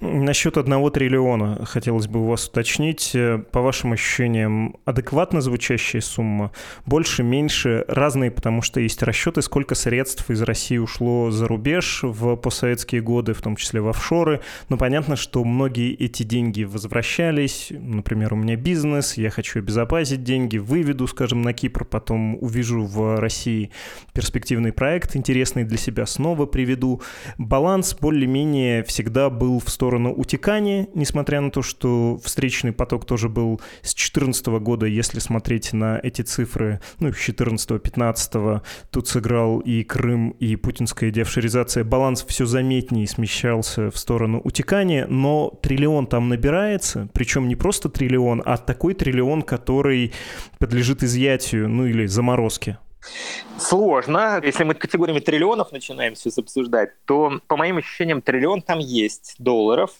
Насчет 0.00 0.56
одного 0.56 0.90
триллиона 0.90 1.64
хотелось 1.64 2.06
бы 2.06 2.20
у 2.20 2.26
вас 2.28 2.46
уточнить. 2.46 3.10
Э, 3.14 3.38
по 3.38 3.62
вашим 3.62 3.94
ощущениям, 3.94 4.76
адекватно 4.84 5.40
звучащая 5.40 6.00
сумма? 6.00 6.52
Больше, 6.86 7.24
меньше? 7.24 7.84
Разные, 7.88 8.30
потому 8.30 8.62
что 8.62 8.78
есть 8.78 9.02
расчеты, 9.02 9.42
сколько 9.42 9.74
средств 9.74 10.30
из 10.30 10.40
России 10.42 10.78
ушло 10.78 11.32
за 11.32 11.48
рубеж 11.48 12.04
в 12.04 12.36
постсоветские 12.36 13.00
годы, 13.00 13.34
в 13.34 13.42
том 13.42 13.56
числе 13.56 13.80
в 13.80 13.88
офшоры. 13.88 14.40
Но 14.68 14.76
понятно, 14.76 15.16
что 15.16 15.42
многие 15.42 15.92
эти 15.94 16.22
деньги 16.22 16.62
возвращались. 16.62 17.72
Например, 17.72 18.34
у 18.34 18.36
меня 18.36 18.54
бизнес, 18.54 19.16
я 19.16 19.30
хочу 19.30 19.58
обезопасить 19.58 20.22
деньги, 20.22 20.58
выведу, 20.58 21.08
скажем, 21.08 21.42
на 21.42 21.52
Кипр, 21.52 21.84
потом 21.84 22.36
увижу 22.40 22.84
в 22.84 23.18
России 23.18 23.72
перспективный 24.12 24.72
проект, 24.72 25.16
интересный 25.16 25.64
для 25.64 25.76
себя, 25.76 26.06
снова 26.06 26.46
приведу. 26.46 27.02
Баланс 27.36 27.96
более-менее 28.00 28.84
всегда 28.84 29.28
был 29.28 29.58
в 29.58 29.68
сторону 29.68 29.87
утекания, 29.96 30.88
несмотря 30.94 31.40
на 31.40 31.50
то, 31.50 31.62
что 31.62 32.18
встречный 32.22 32.72
поток 32.72 33.04
тоже 33.06 33.28
был 33.28 33.60
с 33.82 33.94
2014 33.94 34.46
года, 34.60 34.86
если 34.86 35.18
смотреть 35.18 35.72
на 35.72 35.98
эти 36.02 36.22
цифры, 36.22 36.80
ну, 37.00 37.08
14-15, 37.08 38.62
тут 38.90 39.08
сыграл 39.08 39.60
и 39.60 39.82
Крым, 39.82 40.30
и 40.38 40.56
путинская 40.56 41.10
деофшоризация, 41.10 41.84
баланс 41.84 42.24
все 42.28 42.46
заметнее 42.46 43.06
смещался 43.06 43.90
в 43.90 43.98
сторону 43.98 44.40
утекания, 44.44 45.06
но 45.06 45.58
триллион 45.62 46.06
там 46.06 46.28
набирается, 46.28 47.08
причем 47.12 47.48
не 47.48 47.56
просто 47.56 47.88
триллион, 47.88 48.42
а 48.44 48.56
такой 48.56 48.94
триллион, 48.94 49.42
который 49.42 50.12
подлежит 50.58 51.02
изъятию, 51.02 51.68
ну 51.68 51.86
или 51.86 52.06
заморозке. 52.06 52.78
Сложно. 53.58 54.40
Если 54.42 54.64
мы 54.64 54.74
категориями 54.74 55.20
триллионов 55.20 55.72
начинаем 55.72 56.14
все 56.14 56.30
обсуждать, 56.36 56.90
то, 57.04 57.40
по 57.46 57.56
моим 57.56 57.78
ощущениям, 57.78 58.22
триллион 58.22 58.62
там 58.62 58.78
есть 58.78 59.34
долларов. 59.38 59.92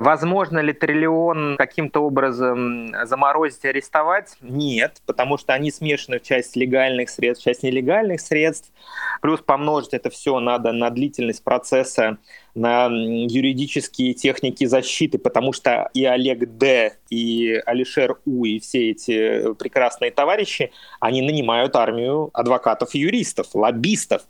Возможно 0.00 0.58
ли 0.58 0.72
триллион 0.72 1.56
каким-то 1.56 2.00
образом 2.00 2.92
заморозить 3.04 3.64
арестовать? 3.64 4.36
Нет, 4.40 5.00
потому 5.06 5.38
что 5.38 5.52
они 5.52 5.70
смешаны 5.70 6.18
в 6.18 6.22
часть 6.22 6.56
легальных 6.56 7.10
средств, 7.10 7.42
в 7.42 7.44
часть 7.46 7.62
нелегальных 7.62 8.20
средств. 8.20 8.72
Плюс 9.20 9.40
помножить 9.40 9.94
это 9.94 10.10
все 10.10 10.38
надо 10.40 10.72
на 10.72 10.90
длительность 10.90 11.44
процесса 11.44 12.18
на 12.54 12.86
юридические 12.86 14.14
техники 14.14 14.64
защиты, 14.64 15.18
потому 15.18 15.52
что 15.52 15.90
и 15.92 16.04
Олег 16.04 16.56
Д, 16.56 16.96
и 17.10 17.60
Алишер 17.66 18.18
У, 18.24 18.44
и 18.44 18.58
все 18.60 18.90
эти 18.90 19.54
прекрасные 19.54 20.10
товарищи, 20.10 20.70
они 21.00 21.22
нанимают 21.22 21.74
армию 21.76 22.30
адвокатов 22.32 22.94
и 22.94 23.00
юристов, 23.00 23.48
лоббистов. 23.54 24.22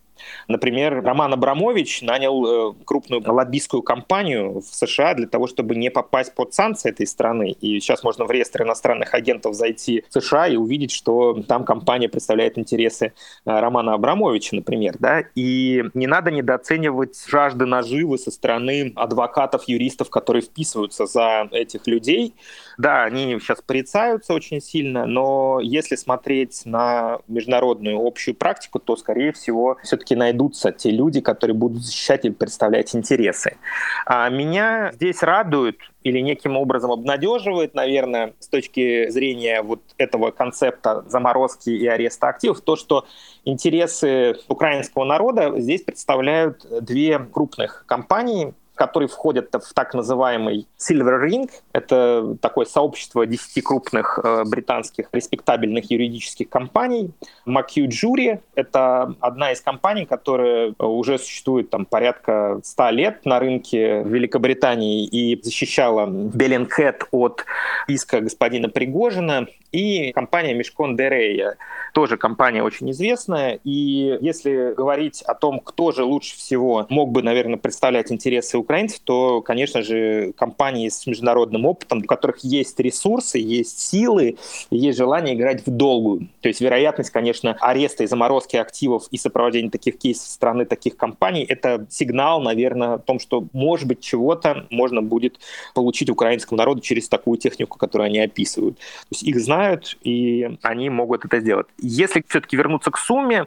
Например, 0.49 1.03
Роман 1.03 1.33
Абрамович 1.33 2.03
нанял 2.03 2.71
э, 2.71 2.75
крупную 2.85 3.23
лоббистскую 3.27 3.83
компанию 3.83 4.61
в 4.61 4.75
США 4.75 5.15
для 5.15 5.27
того, 5.27 5.47
чтобы 5.47 5.75
не 5.77 5.91
попасть 5.91 6.35
под 6.35 6.55
санкции 6.55 6.91
этой 6.91 7.07
страны. 7.07 7.57
И 7.61 7.81
сейчас 7.81 8.03
можно 8.03 8.25
в 8.25 8.31
реестр 8.31 8.63
иностранных 8.63 9.15
агентов 9.15 9.55
зайти 9.55 10.05
в 10.09 10.13
США 10.13 10.49
и 10.49 10.57
увидеть, 10.57 10.91
что 10.91 11.43
там 11.47 11.65
компания 11.65 12.09
представляет 12.09 12.59
интересы 12.59 13.07
э, 13.07 13.11
Романа 13.45 13.95
Абрамовича, 13.95 14.57
например. 14.57 14.97
Да? 14.99 15.25
И 15.35 15.85
не 15.95 16.07
надо 16.07 16.31
недооценивать 16.31 17.25
жажды 17.27 17.67
наживы 17.67 18.19
со 18.19 18.31
стороны 18.31 18.93
адвокатов, 18.97 19.65
юристов, 19.69 20.11
которые 20.11 20.43
вписываются 20.43 21.07
за 21.07 21.49
этих 21.51 21.87
людей. 21.87 22.35
Да, 22.77 23.05
они 23.05 23.39
сейчас 23.39 23.63
порицаются 23.63 24.35
очень 24.35 24.61
сильно, 24.61 25.07
но 25.07 25.61
если 25.61 25.97
смотреть 25.97 26.63
на 26.65 27.21
международную 27.29 28.05
общую 28.05 28.35
практику, 28.35 28.79
то, 28.79 28.97
скорее 28.97 29.33
всего, 29.33 29.79
все-таки 29.83 30.04
найдутся 30.13 30.73
те 30.73 30.91
люди, 30.91 31.23
которые 31.23 31.57
будут 31.57 31.83
защищать 31.83 32.27
или 32.27 32.33
представлять 32.33 32.95
интересы. 32.95 33.57
А 34.05 34.29
меня 34.29 34.93
здесь 34.93 35.23
радует 35.23 35.79
или 36.03 36.21
неким 36.21 36.59
образом 36.59 36.93
обнадеживает, 36.93 37.75
наверное, 37.75 38.35
с 38.39 38.49
точки 38.49 39.09
зрения 39.09 39.63
вот 39.63 39.81
этого 39.97 40.31
концепта 40.31 41.03
заморозки 41.09 41.71
и 41.71 41.87
ареста 41.87 42.29
активов, 42.29 42.61
то, 42.61 42.77
что 42.77 43.07
интересы 43.47 44.37
украинского 44.49 45.05
народа 45.05 45.59
здесь 45.59 45.83
представляют 45.83 46.67
две 46.83 47.19
крупных 47.19 47.85
компании, 47.87 48.53
которые 48.75 49.09
входят 49.09 49.55
в 49.55 49.73
так 49.75 49.95
называемый 49.95 50.67
Silver 50.79 51.23
Ring. 51.23 51.51
Это 51.73 52.37
такое 52.41 52.67
сообщество 52.67 53.27
10 53.27 53.63
крупных 53.63 54.19
э, 54.23 54.45
британских 54.45 55.09
респектабельных 55.13 55.91
юридических 55.91 56.49
компаний. 56.49 57.11
McHugh 57.47 57.89
Jury— 57.89 58.41
это 58.55 59.15
одна 59.21 59.53
из 59.53 59.61
компаний, 59.61 60.07
которая 60.07 60.75
уже 60.79 61.19
существует 61.19 61.71
там 61.71 61.85
порядка 61.85 62.61
100 62.63 62.91
лет 62.91 63.25
на 63.25 63.39
рынке 63.39 64.03
Великобритании 64.03 65.07
и 65.07 65.41
защищала 65.43 66.07
Bellingcat 66.07 67.05
от 67.13 67.45
иска 67.87 68.21
господина 68.21 68.69
Пригожина. 68.69 69.47
И 69.75 70.13
компания 70.13 70.55
Мешкон 70.55 70.97
Дерея, 70.97 71.57
тоже 71.95 72.17
компания 72.17 72.63
очень 72.63 72.93
известная. 72.93 73.59
И 73.65 74.17
если 74.21 74.73
говорить 74.73 75.23
о 75.23 75.35
том, 75.35 75.59
кто 75.59 75.91
же 75.91 76.05
лучше 76.05 76.37
всего 76.37 76.87
мог 76.91 77.11
бы, 77.11 77.25
наверное, 77.25 77.57
представлять 77.57 78.13
интересы 78.13 78.57
украинцев, 78.57 79.01
то, 79.01 79.43
конечно 79.43 79.83
же, 79.83 80.33
компании 80.37 80.89
с 80.89 81.09
международным 81.09 81.67
опытом, 81.67 81.99
у 81.99 82.07
которых 82.07 82.45
есть 82.45 82.79
ресурсы, 82.79 83.39
есть 83.39 83.81
силы, 83.81 84.37
есть 84.71 84.97
желание 84.97 85.35
играть 85.35 85.67
в 85.67 85.71
долгую. 85.71 86.29
То 86.41 86.49
есть 86.49 86.61
вероятность, 86.61 87.11
конечно, 87.11 87.57
ареста 87.61 88.05
и 88.05 88.07
заморозки 88.07 88.57
активов 88.57 89.09
и 89.11 89.19
сопровождения 89.19 89.71
таких 89.71 89.99
кейсов 89.99 90.29
со 90.29 90.35
стороны 90.35 90.67
таких 90.67 90.97
компаний— 90.97 91.45
это 91.49 91.85
сигнал, 91.91 92.41
наверное, 92.41 92.95
о 92.95 92.99
том, 92.99 93.19
что, 93.19 93.45
может 93.53 93.89
быть, 93.89 94.01
чего-то 94.01 94.67
можно 94.71 95.03
будет 95.03 95.41
получить 95.75 96.11
украинскому 96.11 96.59
народу 96.59 96.81
через 96.81 97.09
такую 97.09 97.39
технику, 97.39 97.77
которую 97.77 98.07
они 98.07 98.21
описывают. 98.21 98.77
То 98.77 99.09
есть 99.11 99.25
их 99.25 99.41
знают, 99.41 99.64
и 100.03 100.59
они 100.63 100.91
могут 100.91 101.25
это 101.25 101.41
сделать. 101.41 101.67
Если 101.79 102.25
все-таки 102.27 102.57
вернуться 102.57 102.91
к 102.91 102.99
сумме, 102.99 103.47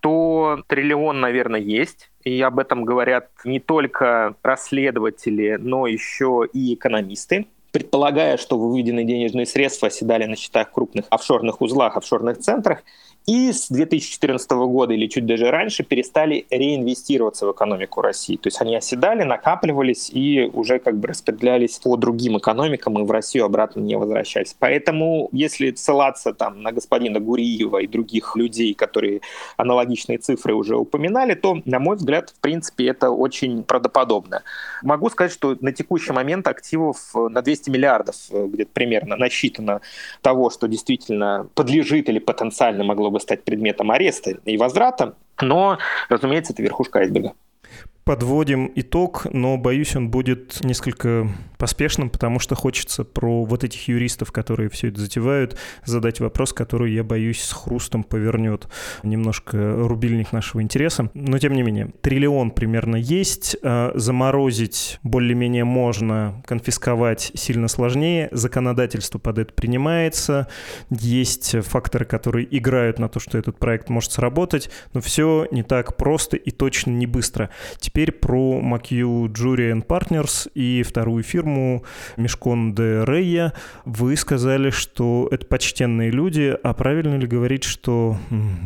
то 0.00 0.62
триллион, 0.66 1.20
наверное, 1.20 1.60
есть. 1.60 2.10
И 2.24 2.40
об 2.42 2.58
этом 2.58 2.84
говорят 2.84 3.30
не 3.44 3.60
только 3.60 4.34
расследователи, 4.42 5.56
но 5.60 5.86
еще 5.86 6.46
и 6.52 6.74
экономисты 6.74 7.46
предполагая, 7.72 8.36
что 8.36 8.58
выведенные 8.58 9.04
денежные 9.04 9.46
средства 9.46 9.88
оседали 9.88 10.26
на 10.26 10.36
счетах 10.36 10.70
крупных 10.70 11.06
офшорных 11.08 11.60
узлах, 11.60 11.96
офшорных 11.96 12.38
центрах, 12.38 12.82
и 13.26 13.52
с 13.52 13.68
2014 13.68 14.50
года 14.50 14.94
или 14.94 15.06
чуть 15.06 15.26
даже 15.26 15.50
раньше 15.50 15.84
перестали 15.84 16.46
реинвестироваться 16.50 17.46
в 17.46 17.52
экономику 17.52 18.00
России. 18.00 18.36
То 18.36 18.48
есть 18.48 18.60
они 18.60 18.74
оседали, 18.74 19.22
накапливались 19.22 20.10
и 20.10 20.50
уже 20.52 20.78
как 20.80 20.98
бы 20.98 21.08
распределялись 21.08 21.78
по 21.78 21.96
другим 21.96 22.38
экономикам 22.38 22.98
и 22.98 23.04
в 23.04 23.10
Россию 23.10 23.44
обратно 23.44 23.80
не 23.80 23.96
возвращались. 23.96 24.56
Поэтому 24.58 25.28
если 25.32 25.72
ссылаться 25.72 26.34
там 26.34 26.62
на 26.62 26.72
господина 26.72 27.20
Гуриева 27.20 27.78
и 27.78 27.86
других 27.86 28.34
людей, 28.34 28.74
которые 28.74 29.20
аналогичные 29.56 30.18
цифры 30.18 30.54
уже 30.54 30.76
упоминали, 30.76 31.34
то, 31.34 31.62
на 31.64 31.78
мой 31.78 31.96
взгляд, 31.96 32.30
в 32.30 32.40
принципе, 32.40 32.88
это 32.88 33.10
очень 33.10 33.62
правдоподобно. 33.62 34.42
Могу 34.82 35.10
сказать, 35.10 35.32
что 35.32 35.56
на 35.60 35.72
текущий 35.72 36.12
момент 36.12 36.48
активов 36.48 37.14
на 37.14 37.40
200 37.40 37.70
миллиардов 37.70 38.16
где-то 38.30 38.70
примерно 38.72 39.16
насчитано 39.16 39.80
того, 40.22 40.50
что 40.50 40.66
действительно 40.66 41.46
подлежит 41.54 42.08
или 42.08 42.18
потенциально 42.18 42.82
могло 42.82 43.11
бы 43.12 43.20
стать 43.20 43.44
предметом 43.44 43.90
ареста 43.90 44.32
и 44.44 44.56
возврата, 44.56 45.14
но, 45.40 45.78
разумеется, 46.08 46.52
это 46.52 46.62
верхушка 46.62 47.00
айсберга 47.00 47.34
подводим 48.04 48.70
итог, 48.74 49.26
но 49.32 49.56
боюсь, 49.56 49.94
он 49.96 50.10
будет 50.10 50.62
несколько 50.64 51.28
поспешным, 51.56 52.10
потому 52.10 52.40
что 52.40 52.56
хочется 52.56 53.04
про 53.04 53.44
вот 53.44 53.62
этих 53.62 53.86
юристов, 53.86 54.32
которые 54.32 54.68
все 54.68 54.88
это 54.88 55.00
затевают, 55.00 55.56
задать 55.84 56.18
вопрос, 56.18 56.52
который, 56.52 56.92
я 56.92 57.04
боюсь, 57.04 57.40
с 57.40 57.52
хрустом 57.52 58.02
повернет 58.02 58.66
немножко 59.04 59.76
рубильник 59.76 60.32
нашего 60.32 60.60
интереса. 60.60 61.10
Но, 61.14 61.38
тем 61.38 61.52
не 61.52 61.62
менее, 61.62 61.92
триллион 62.00 62.50
примерно 62.50 62.96
есть, 62.96 63.56
а 63.62 63.92
заморозить 63.94 64.98
более-менее 65.04 65.64
можно, 65.64 66.42
конфисковать 66.46 67.30
сильно 67.34 67.68
сложнее, 67.68 68.28
законодательство 68.32 69.20
под 69.20 69.38
это 69.38 69.54
принимается, 69.54 70.48
есть 70.90 71.56
факторы, 71.62 72.04
которые 72.04 72.48
играют 72.56 72.98
на 72.98 73.08
то, 73.08 73.20
что 73.20 73.38
этот 73.38 73.58
проект 73.58 73.88
может 73.88 74.10
сработать, 74.10 74.68
но 74.94 75.00
все 75.00 75.46
не 75.52 75.62
так 75.62 75.96
просто 75.96 76.36
и 76.36 76.50
точно 76.50 76.90
не 76.90 77.06
быстро. 77.06 77.50
Про 77.92 78.60
McHugh 78.60 79.28
Jury 79.28 79.86
Partners 79.86 80.50
и 80.54 80.82
вторую 80.82 81.22
фирму 81.22 81.84
Мешкон 82.16 82.74
де 82.74 83.04
Рейя. 83.04 83.52
Вы 83.84 84.16
сказали, 84.16 84.70
что 84.70 85.28
это 85.30 85.46
почтенные 85.46 86.10
люди, 86.10 86.56
а 86.62 86.72
правильно 86.72 87.16
ли 87.16 87.26
говорить, 87.26 87.64
что... 87.64 88.16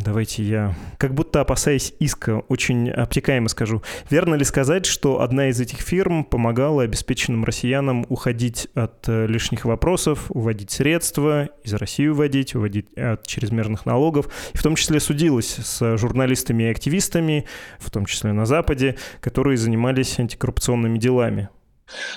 Давайте 0.05 0.45
я... 0.45 0.75
Как 0.99 1.13
будто 1.13 1.41
опасаясь 1.41 1.93
иска, 1.99 2.43
очень 2.49 2.89
обтекаемо 2.89 3.49
скажу. 3.49 3.83
Верно 4.11 4.37
ли 4.37 4.45
сказать, 4.45 4.87
что 4.87 5.21
одна 5.21 5.49
из 5.49 5.61
этих 5.61 5.81
фирм 5.81 6.25
помогала 6.25 6.85
обеспеченным 6.85 7.45
россиянам 7.45 8.07
уходить 8.09 8.69
от 8.75 9.09
э, 9.09 9.27
лишних 9.27 9.65
вопросов, 9.65 10.27
уводить 10.29 10.71
средства, 10.71 11.49
из 11.65 11.75
России 11.75 12.07
уводить, 12.07 12.55
уводить 12.55 12.93
от 12.97 13.27
чрезмерных 13.27 13.87
налогов, 13.87 14.29
и 14.55 14.59
в 14.59 14.63
том 14.63 14.77
числе 14.77 15.01
судилась 15.01 15.57
с 15.57 15.97
журналистами 15.97 16.65
и 16.65 16.71
активистами, 16.71 17.45
в 17.81 17.91
том 17.91 18.07
числе 18.07 18.33
на 18.33 18.47
Западе, 18.47 18.97
которые 19.27 19.57
занимались 19.57 20.21
антикоррупционными 20.21 20.99
делами. 20.99 21.49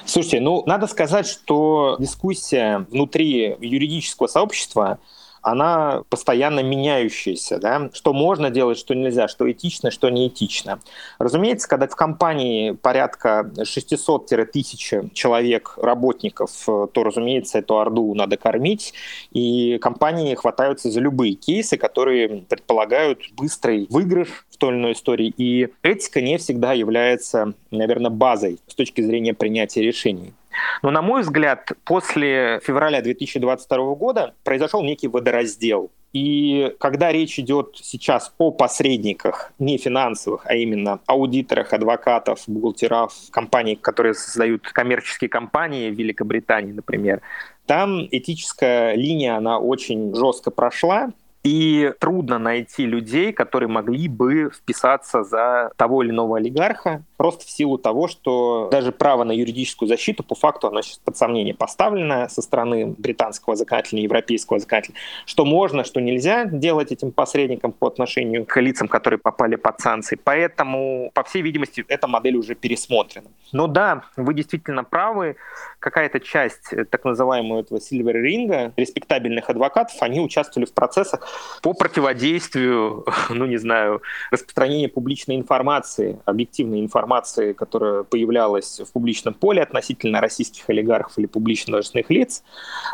Слушайте, 0.06 0.42
ну, 0.42 0.64
надо 0.68 0.86
сказать, 0.86 1.26
что 1.26 1.96
дискуссия 2.00 2.86
внутри 2.92 3.56
юридического 3.60 4.28
сообщества 4.28 5.00
она 5.42 6.04
постоянно 6.10 6.62
меняющаяся, 6.62 7.60
да? 7.60 7.90
что 7.94 8.14
можно 8.14 8.50
делать, 8.50 8.78
что 8.78 8.94
нельзя, 8.94 9.28
что 9.28 9.50
этично, 9.52 9.92
что 9.92 10.10
неэтично. 10.10 10.80
Разумеется, 11.18 11.68
когда 11.68 11.88
в 11.88 11.96
компании 11.96 12.72
порядка 12.72 13.50
600-1000 13.56 15.14
человек, 15.14 15.74
работников, 15.78 16.52
то, 16.66 17.04
разумеется, 17.04 17.60
эту 17.60 17.80
орду 17.80 18.14
надо 18.14 18.38
кормить, 18.38 18.94
и 19.32 19.78
компании 19.80 20.36
хватаются 20.36 20.90
за 20.90 21.00
любые 21.00 21.34
кейсы, 21.34 21.78
которые 21.78 22.44
предполагают 22.48 23.22
быстрый 23.34 23.88
выигрыш 23.90 24.46
в 24.50 24.58
той 24.58 24.72
или 24.72 24.78
иной 24.78 24.92
истории, 24.94 25.34
и 25.38 25.70
этика 25.84 26.22
не 26.22 26.38
всегда 26.38 26.74
является, 26.74 27.54
наверное, 27.72 28.12
базой 28.12 28.60
с 28.68 28.76
точки 28.76 29.02
зрения 29.02 29.34
принятия 29.34 29.82
решений. 29.82 30.34
Но, 30.82 30.92
на 30.92 31.02
мой 31.02 31.22
взгляд, 31.22 31.72
после 31.84 32.60
февраля 32.64 33.02
2022 33.02 33.96
года 33.96 34.34
произошел 34.44 34.84
некий 34.84 35.08
водораздел. 35.08 35.92
И 36.12 36.74
когда 36.80 37.12
речь 37.12 37.38
идет 37.38 37.76
сейчас 37.76 38.34
о 38.40 38.50
посредниках, 38.52 39.52
не 39.60 39.78
финансовых, 39.78 40.42
а 40.46 40.56
именно 40.56 41.00
аудиторах, 41.06 41.72
адвокатов, 41.72 42.44
бухгалтеров, 42.48 43.14
компаний, 43.30 43.76
которые 43.76 44.16
создают 44.16 44.68
коммерческие 44.68 45.30
компании 45.30 45.92
в 45.92 45.94
Великобритании, 45.94 46.72
например, 46.72 47.22
там 47.68 48.08
этическая 48.10 48.96
линия, 48.96 49.38
она 49.38 49.60
очень 49.60 50.16
жестко 50.16 50.50
прошла, 50.50 51.12
и 51.44 51.94
трудно 52.00 52.38
найти 52.38 52.86
людей, 52.86 53.32
которые 53.32 53.70
могли 53.70 54.08
бы 54.08 54.50
вписаться 54.52 55.24
за 55.24 55.72
того 55.78 56.04
или 56.04 56.12
иного 56.12 56.38
олигарха, 56.38 57.04
просто 57.18 57.46
в 57.46 57.50
силу 57.50 57.78
того, 57.78 58.08
что 58.08 58.70
даже 58.72 58.92
право 58.92 59.24
на 59.24 59.32
юридическую 59.32 59.88
защиту 59.88 60.24
по 60.24 60.36
факту 60.36 60.68
оно 60.68 60.82
сейчас 60.82 60.98
под 60.98 61.18
сомнение 61.18 61.54
поставлено 61.54 62.28
со 62.30 62.42
стороны 62.42 62.88
британского 62.88 63.56
законодателя, 63.56 64.02
европейского 64.02 64.60
законодателя, 64.60 64.96
что 65.26 65.46
можно, 65.46 65.84
что 65.84 66.02
нельзя 66.02 66.46
делать 66.46 66.92
этим 66.92 67.12
посредникам 67.12 67.72
по 67.72 67.88
отношению 67.88 68.46
к 68.46 68.60
лицам, 68.60 68.88
которые 68.88 69.20
попали 69.20 69.56
под 69.56 69.80
санкции. 69.80 70.20
Поэтому, 70.22 71.12
по 71.14 71.24
всей 71.24 71.42
видимости, 71.42 71.86
эта 71.88 72.08
модель 72.08 72.36
уже 72.36 72.56
пересмотрена. 72.56 73.30
Но 73.54 73.68
да, 73.68 74.04
вы 74.18 74.34
действительно 74.34 74.84
правы, 74.84 75.38
какая-то 75.80 76.20
часть 76.20 76.74
так 76.90 77.06
называемого 77.06 77.62
этого 77.62 77.80
silver 77.80 78.14
ринга, 78.14 78.74
респектабельных 78.76 79.50
адвокатов, 79.50 79.96
они 80.02 80.20
участвовали 80.20 80.66
в 80.66 80.74
процессах, 80.74 81.29
по 81.62 81.74
противодействию, 81.74 83.06
ну 83.30 83.46
не 83.46 83.58
знаю, 83.58 84.02
распространению 84.32 84.90
публичной 84.90 85.36
информации, 85.36 86.20
объективной 86.26 86.80
информации, 86.80 87.54
которая 87.54 88.04
появлялась 88.04 88.80
в 88.80 88.92
публичном 88.92 89.34
поле 89.34 89.62
относительно 89.62 90.22
российских 90.22 90.70
олигархов 90.70 91.18
или 91.18 91.26
публично 91.26 91.74
должностных 91.74 92.10
лиц, 92.10 92.44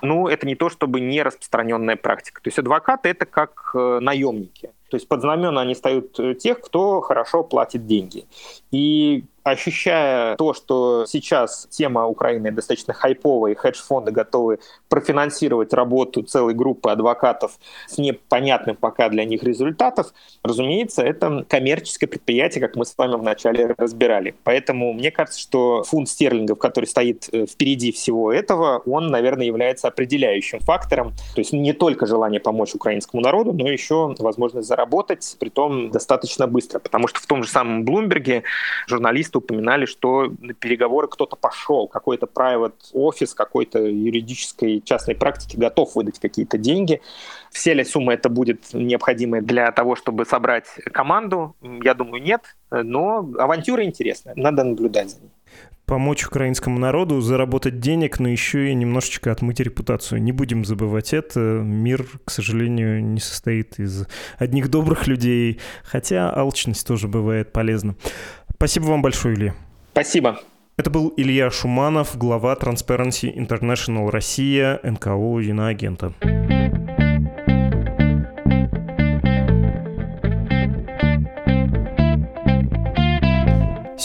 ну 0.02 0.28
это 0.28 0.48
не 0.48 0.56
то 0.56 0.70
чтобы 0.70 1.00
не 1.00 1.22
распространенная 1.22 1.96
практика. 1.96 2.42
То 2.42 2.48
есть 2.48 2.60
адвокаты 2.60 3.10
это 3.10 3.26
как 3.26 3.72
э, 3.74 4.00
наемники. 4.02 4.72
То 4.90 4.98
есть 4.98 5.08
под 5.08 5.22
знамена 5.22 5.62
они 5.62 5.76
ставят 5.76 6.20
э, 6.20 6.36
тех, 6.36 6.62
кто 6.62 7.02
хорошо 7.02 7.44
платит 7.44 7.86
деньги. 7.86 8.26
И 8.72 9.26
ощущая 9.46 10.36
то, 10.38 10.56
что 10.56 11.06
сейчас 11.08 11.68
тема 11.70 12.08
Украины 12.08 12.52
достаточно 12.52 12.94
хайповая, 12.94 13.54
и 13.54 13.56
хедж-фонды 13.56 14.12
готовы 14.12 14.60
профинансировать 14.90 15.72
работу 15.72 16.24
целой 16.24 16.56
группы 16.56 16.90
адвокатов 16.90 17.60
с 17.88 18.00
непонятным 18.00 18.76
пока 18.76 19.08
для 19.10 19.24
них 19.24 19.44
результатов, 19.44 20.14
разумеется, 20.44 21.04
это 21.04 21.46
коммерческое 21.48 22.10
предприятие, 22.10 22.60
как 22.60 22.76
мы 22.76 22.86
с 22.86 22.98
вами 22.98 23.16
вначале 23.16 23.76
разбирали. 23.78 24.34
Поэтому 24.44 24.94
мне 24.94 25.12
кажется, 25.12 25.40
что 25.40 25.84
фунт 25.84 26.10
стерлингов, 26.10 26.58
который 26.58 26.86
стоит 26.86 27.30
э, 27.32 27.46
впереди 27.46 27.92
всего 27.92 28.34
этого, 28.34 28.82
он, 28.88 29.08
наверное, 29.08 29.46
является 29.46 29.88
определяющим 29.88 30.60
фактором. 30.60 31.14
То 31.36 31.42
есть 31.42 31.54
не 31.54 31.74
только 31.74 32.08
желание 32.08 32.40
помочь 32.40 32.74
украинскому 32.74 33.22
народу, 33.22 33.54
но 33.54 33.70
еще 33.70 34.16
возможность 34.18 34.68
заработать, 34.68 35.36
при 35.40 35.50
том 35.50 35.92
достаточно 35.92 36.48
быстро. 36.48 36.80
Потому 36.80 37.08
что 37.08 37.20
в 37.20 37.28
том 37.28 37.44
же 37.44 37.50
самом 37.50 37.86
Блумберге 37.86 38.42
журналисты 38.88 39.35
журналисты 39.36 39.38
упоминали, 39.38 39.86
что 39.86 40.32
на 40.40 40.54
переговоры 40.54 41.08
кто-то 41.08 41.36
пошел, 41.36 41.88
какой-то 41.88 42.26
private 42.26 42.74
офис 42.94 43.34
какой-то 43.34 43.80
юридической 43.80 44.82
частной 44.82 45.16
практики 45.16 45.58
готов 45.58 45.96
выдать 45.96 46.20
какие-то 46.20 46.58
деньги. 46.58 47.02
Все 47.52 47.74
ли 47.74 47.84
суммы 47.84 48.14
это 48.14 48.30
будет 48.30 48.74
необходимые 48.74 49.42
для 49.42 49.72
того, 49.72 49.96
чтобы 49.96 50.26
собрать 50.26 50.68
команду? 50.94 51.56
Я 51.84 51.94
думаю, 51.94 52.22
нет. 52.22 52.42
Но 52.72 53.30
авантюра 53.38 53.84
интересная, 53.84 54.34
надо 54.36 54.64
наблюдать 54.64 55.10
за 55.10 55.22
ней 55.22 55.32
помочь 55.86 56.26
украинскому 56.26 56.80
народу 56.80 57.22
заработать 57.22 57.80
денег, 57.80 58.20
но 58.20 58.28
еще 58.28 58.70
и 58.70 58.74
немножечко 58.74 59.32
отмыть 59.32 59.60
репутацию. 59.60 60.22
Не 60.22 60.32
будем 60.32 60.66
забывать 60.66 61.14
это. 61.14 61.40
Мир, 61.40 62.08
к 62.26 62.32
сожалению, 62.32 63.04
не 63.04 63.20
состоит 63.20 63.80
из 63.80 64.08
одних 64.38 64.70
добрых 64.70 65.08
людей, 65.08 65.60
хотя 65.84 66.36
алчность 66.36 66.88
тоже 66.88 67.08
бывает 67.08 67.52
полезна. 67.52 67.96
Спасибо 68.56 68.86
вам 68.86 69.02
большое, 69.02 69.36
Илья. 69.36 69.54
Спасибо. 69.92 70.40
Это 70.78 70.90
был 70.90 71.14
Илья 71.16 71.50
Шуманов, 71.52 72.18
глава 72.18 72.56
Transparency 72.56 73.34
International 73.34 74.10
Россия, 74.10 74.80
НКО 74.84 75.40
иноагента. 75.40 76.14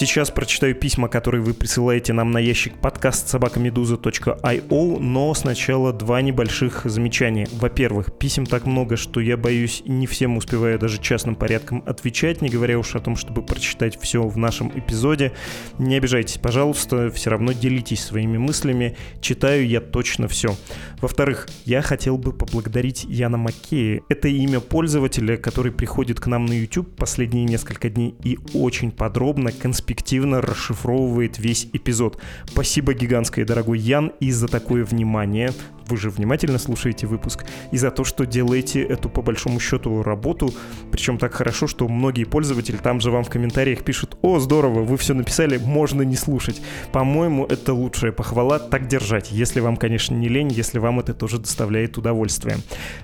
Сейчас 0.01 0.31
прочитаю 0.31 0.75
письма, 0.75 1.09
которые 1.09 1.43
вы 1.43 1.53
присылаете 1.53 2.15
нам 2.15 2.31
на 2.31 2.39
ящик 2.39 2.73
подкаст 2.81 3.29
собакамедуза.io, 3.29 4.99
но 4.99 5.35
сначала 5.35 5.93
два 5.93 6.23
небольших 6.23 6.87
замечания. 6.87 7.47
Во-первых, 7.53 8.17
писем 8.17 8.47
так 8.47 8.65
много, 8.65 8.97
что 8.97 9.21
я 9.21 9.37
боюсь, 9.37 9.83
не 9.85 10.07
всем 10.07 10.39
успеваю 10.39 10.79
даже 10.79 11.03
частным 11.03 11.35
порядком 11.35 11.83
отвечать, 11.85 12.41
не 12.41 12.49
говоря 12.49 12.79
уж 12.79 12.95
о 12.95 13.01
том, 13.01 13.15
чтобы 13.15 13.43
прочитать 13.43 14.01
все 14.01 14.23
в 14.23 14.39
нашем 14.39 14.73
эпизоде. 14.75 15.33
Не 15.79 15.97
обижайтесь, 15.97 16.39
пожалуйста, 16.39 17.11
все 17.11 17.29
равно 17.29 17.53
делитесь 17.53 18.03
своими 18.03 18.39
мыслями, 18.39 18.97
читаю 19.21 19.69
я 19.69 19.83
точно 19.83 20.29
все. 20.29 20.57
Во-вторых, 21.03 21.47
я 21.67 21.83
хотел 21.83 22.17
бы 22.17 22.33
поблагодарить 22.33 23.05
Яна 23.05 23.37
Маккея. 23.37 24.01
Это 24.09 24.29
имя 24.29 24.61
пользователя, 24.61 25.37
который 25.37 25.73
приходит 25.73 26.21
к 26.21 26.27
нам 26.27 26.47
на 26.47 26.55
YouTube 26.55 26.97
последние 26.97 27.45
несколько 27.45 27.91
дней 27.91 28.15
и 28.25 28.39
очень 28.55 28.93
подробно, 28.93 29.53
конспективно 29.53 29.90
перспективно 29.91 30.41
расшифровывает 30.41 31.39
весь 31.39 31.67
эпизод. 31.73 32.17
Спасибо 32.47 32.95
гигантское, 32.95 33.45
дорогой 33.45 33.81
Ян, 33.81 34.13
и 34.21 34.31
за 34.31 34.47
такое 34.47 34.85
внимание 34.85 35.53
вы 35.91 35.97
же 35.97 36.11
внимательно 36.11 36.59
слушаете 36.59 37.07
выпуск, 37.07 37.45
и 37.73 37.77
за 37.77 37.91
то, 37.91 38.05
что 38.05 38.25
делаете 38.25 38.83
эту, 38.83 39.09
по 39.09 39.23
большому 39.23 39.61
счету, 39.61 40.03
работу, 40.03 40.53
причем 40.91 41.19
так 41.19 41.35
хорошо, 41.35 41.67
что 41.67 41.89
многие 41.89 42.25
пользователи 42.25 42.77
там 42.77 43.01
же 43.01 43.11
вам 43.11 43.25
в 43.25 43.31
комментариях 43.31 43.83
пишут, 43.83 44.17
о, 44.23 44.39
здорово, 44.39 44.83
вы 44.83 44.97
все 44.97 45.15
написали, 45.15 45.59
можно 45.59 46.03
не 46.03 46.17
слушать. 46.17 46.63
По-моему, 46.93 47.45
это 47.45 47.75
лучшая 47.75 48.13
похвала, 48.13 48.59
так 48.59 48.87
держать, 48.87 49.33
если 49.33 49.61
вам, 49.61 49.77
конечно, 49.77 50.15
не 50.15 50.29
лень, 50.29 50.49
если 50.49 50.79
вам 50.79 51.01
это 51.01 51.15
тоже 51.15 51.39
доставляет 51.39 51.99
удовольствие. 51.99 52.57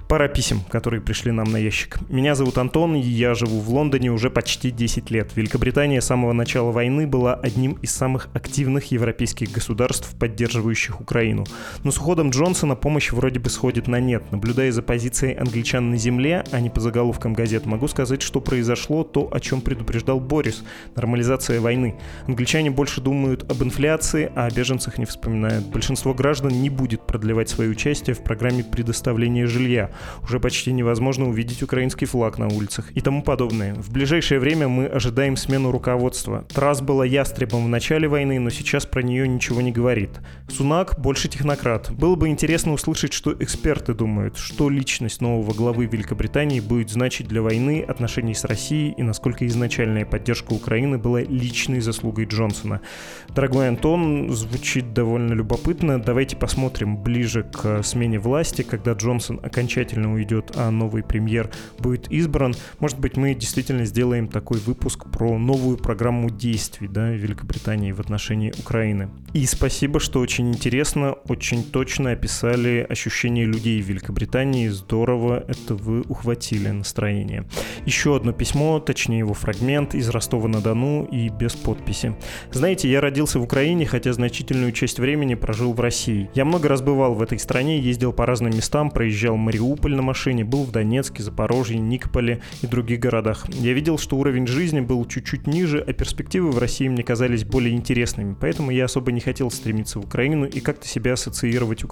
Пара 0.08 0.28
писем, 0.28 0.60
которые 0.70 1.00
пришли 1.00 1.32
нам 1.32 1.50
на 1.50 1.56
ящик. 1.56 1.98
Меня 2.08 2.34
зовут 2.34 2.58
Антон, 2.58 2.94
и 2.94 3.00
я 3.00 3.34
живу 3.34 3.60
в 3.60 3.70
Лондоне 3.70 4.12
уже 4.12 4.30
почти 4.30 4.70
10 4.70 5.10
лет. 5.10 5.32
Великобритания 5.34 6.00
с 6.00 6.06
самого 6.06 6.32
начала 6.32 6.70
войны 6.70 7.06
была 7.06 7.34
одним 7.34 7.72
из 7.82 7.90
самых 7.90 8.28
активных 8.34 8.92
европейских 8.92 9.50
государств, 9.50 10.14
поддерживающих 10.18 11.00
Украину. 11.00 11.44
Но 11.82 11.90
с 11.90 11.98
уходом 11.98 12.30
Джонсона 12.30 12.75
помощь 12.76 13.12
вроде 13.12 13.40
бы 13.40 13.50
сходит 13.50 13.88
на 13.88 14.00
нет. 14.00 14.30
Наблюдая 14.30 14.70
за 14.72 14.82
позицией 14.82 15.34
англичан 15.34 15.90
на 15.90 15.96
земле, 15.96 16.44
а 16.52 16.60
не 16.60 16.70
по 16.70 16.80
заголовкам 16.80 17.34
газет, 17.34 17.66
могу 17.66 17.88
сказать, 17.88 18.22
что 18.22 18.40
произошло 18.40 19.02
то, 19.04 19.28
о 19.32 19.40
чем 19.40 19.60
предупреждал 19.60 20.20
Борис– 20.20 20.64
нормализация 20.94 21.60
войны. 21.60 21.96
Англичане 22.26 22.70
больше 22.70 23.00
думают 23.00 23.50
об 23.50 23.62
инфляции, 23.62 24.30
а 24.34 24.46
о 24.46 24.50
беженцах 24.50 24.98
не 24.98 25.04
вспоминают. 25.04 25.66
Большинство 25.66 26.14
граждан 26.14 26.50
не 26.60 26.70
будет 26.70 27.06
продлевать 27.06 27.48
свое 27.48 27.70
участие 27.70 28.14
в 28.14 28.22
программе 28.22 28.64
предоставления 28.64 29.46
жилья. 29.46 29.90
Уже 30.22 30.40
почти 30.40 30.72
невозможно 30.72 31.28
увидеть 31.28 31.62
украинский 31.62 32.06
флаг 32.06 32.38
на 32.38 32.48
улицах 32.48 32.90
и 32.94 33.00
тому 33.00 33.22
подобное. 33.22 33.74
В 33.74 33.90
ближайшее 33.90 34.40
время 34.40 34.68
мы 34.68 34.86
ожидаем 34.86 35.36
смену 35.36 35.70
руководства. 35.70 36.44
Трасс 36.52 36.80
была 36.80 37.04
ястребом 37.04 37.64
в 37.64 37.68
начале 37.68 38.08
войны, 38.08 38.38
но 38.38 38.50
сейчас 38.50 38.86
про 38.86 39.02
нее 39.02 39.26
ничего 39.26 39.60
не 39.60 39.72
говорит. 39.72 40.10
Сунак 40.48 40.98
больше 40.98 41.28
технократ. 41.28 41.90
Было 41.90 42.14
бы 42.16 42.28
интересно 42.28 42.65
интересно 42.66 42.72
услышать, 42.72 43.12
что 43.12 43.32
эксперты 43.38 43.94
думают, 43.94 44.38
что 44.38 44.68
личность 44.70 45.20
нового 45.20 45.54
главы 45.54 45.86
Великобритании 45.86 46.60
будет 46.60 46.90
значить 46.90 47.28
для 47.28 47.40
войны, 47.40 47.84
отношений 47.86 48.34
с 48.34 48.44
Россией 48.44 48.92
и 48.96 49.02
насколько 49.02 49.46
изначальная 49.46 50.04
поддержка 50.04 50.52
Украины 50.52 50.98
была 50.98 51.20
личной 51.20 51.80
заслугой 51.80 52.24
Джонсона. 52.24 52.80
Дорогой 53.28 53.68
Антон, 53.68 54.32
звучит 54.32 54.92
довольно 54.92 55.34
любопытно. 55.34 56.00
Давайте 56.00 56.36
посмотрим 56.36 56.96
ближе 56.96 57.44
к 57.44 57.82
смене 57.82 58.18
власти, 58.18 58.62
когда 58.62 58.92
Джонсон 58.92 59.38
окончательно 59.42 60.12
уйдет, 60.12 60.52
а 60.56 60.70
новый 60.70 61.02
премьер 61.02 61.50
будет 61.78 62.10
избран. 62.10 62.54
Может 62.80 62.98
быть, 62.98 63.16
мы 63.16 63.34
действительно 63.34 63.84
сделаем 63.84 64.26
такой 64.26 64.58
выпуск 64.58 65.06
про 65.10 65.38
новую 65.38 65.76
программу 65.76 66.30
действий 66.30 66.88
да, 66.88 67.10
Великобритании 67.10 67.92
в 67.92 68.00
отношении 68.00 68.52
Украины. 68.58 69.08
И 69.34 69.46
спасибо, 69.46 70.00
что 70.00 70.20
очень 70.20 70.48
интересно, 70.48 71.12
очень 71.28 71.62
точно 71.62 72.12
описали 72.12 72.45
описали 72.46 72.86
ощущения 72.88 73.44
людей 73.44 73.80
в 73.82 73.86
Великобритании. 73.86 74.68
Здорово 74.68 75.44
это 75.48 75.74
вы 75.74 76.02
ухватили 76.02 76.68
настроение. 76.68 77.44
Еще 77.84 78.14
одно 78.16 78.32
письмо, 78.32 78.78
точнее 78.78 79.18
его 79.18 79.34
фрагмент 79.34 79.94
из 79.94 80.08
Ростова-на-Дону 80.08 81.04
и 81.04 81.28
без 81.28 81.54
подписи. 81.54 82.14
Знаете, 82.52 82.90
я 82.90 83.00
родился 83.00 83.38
в 83.38 83.42
Украине, 83.42 83.86
хотя 83.86 84.12
значительную 84.12 84.72
часть 84.72 84.98
времени 84.98 85.34
прожил 85.34 85.72
в 85.72 85.80
России. 85.80 86.30
Я 86.34 86.44
много 86.44 86.68
раз 86.68 86.82
бывал 86.82 87.14
в 87.14 87.22
этой 87.22 87.38
стране, 87.38 87.80
ездил 87.80 88.12
по 88.12 88.26
разным 88.26 88.54
местам, 88.54 88.90
проезжал 88.90 89.36
Мариуполь 89.36 89.94
на 89.94 90.02
машине, 90.02 90.44
был 90.44 90.64
в 90.64 90.70
Донецке, 90.70 91.22
Запорожье, 91.22 91.78
Никополе 91.78 92.40
и 92.62 92.66
других 92.66 93.00
городах. 93.00 93.46
Я 93.50 93.72
видел, 93.72 93.98
что 93.98 94.16
уровень 94.16 94.46
жизни 94.46 94.80
был 94.80 95.04
чуть-чуть 95.04 95.46
ниже, 95.46 95.82
а 95.86 95.92
перспективы 95.92 96.50
в 96.50 96.58
России 96.58 96.88
мне 96.88 97.02
казались 97.02 97.44
более 97.44 97.74
интересными, 97.74 98.36
поэтому 98.40 98.70
я 98.70 98.84
особо 98.84 99.12
не 99.12 99.20
хотел 99.20 99.50
стремиться 99.50 99.98
в 100.00 100.04
Украину 100.04 100.46
и 100.46 100.60
как-то 100.60 100.86
себя 100.86 101.14
ассоциировать 101.14 101.84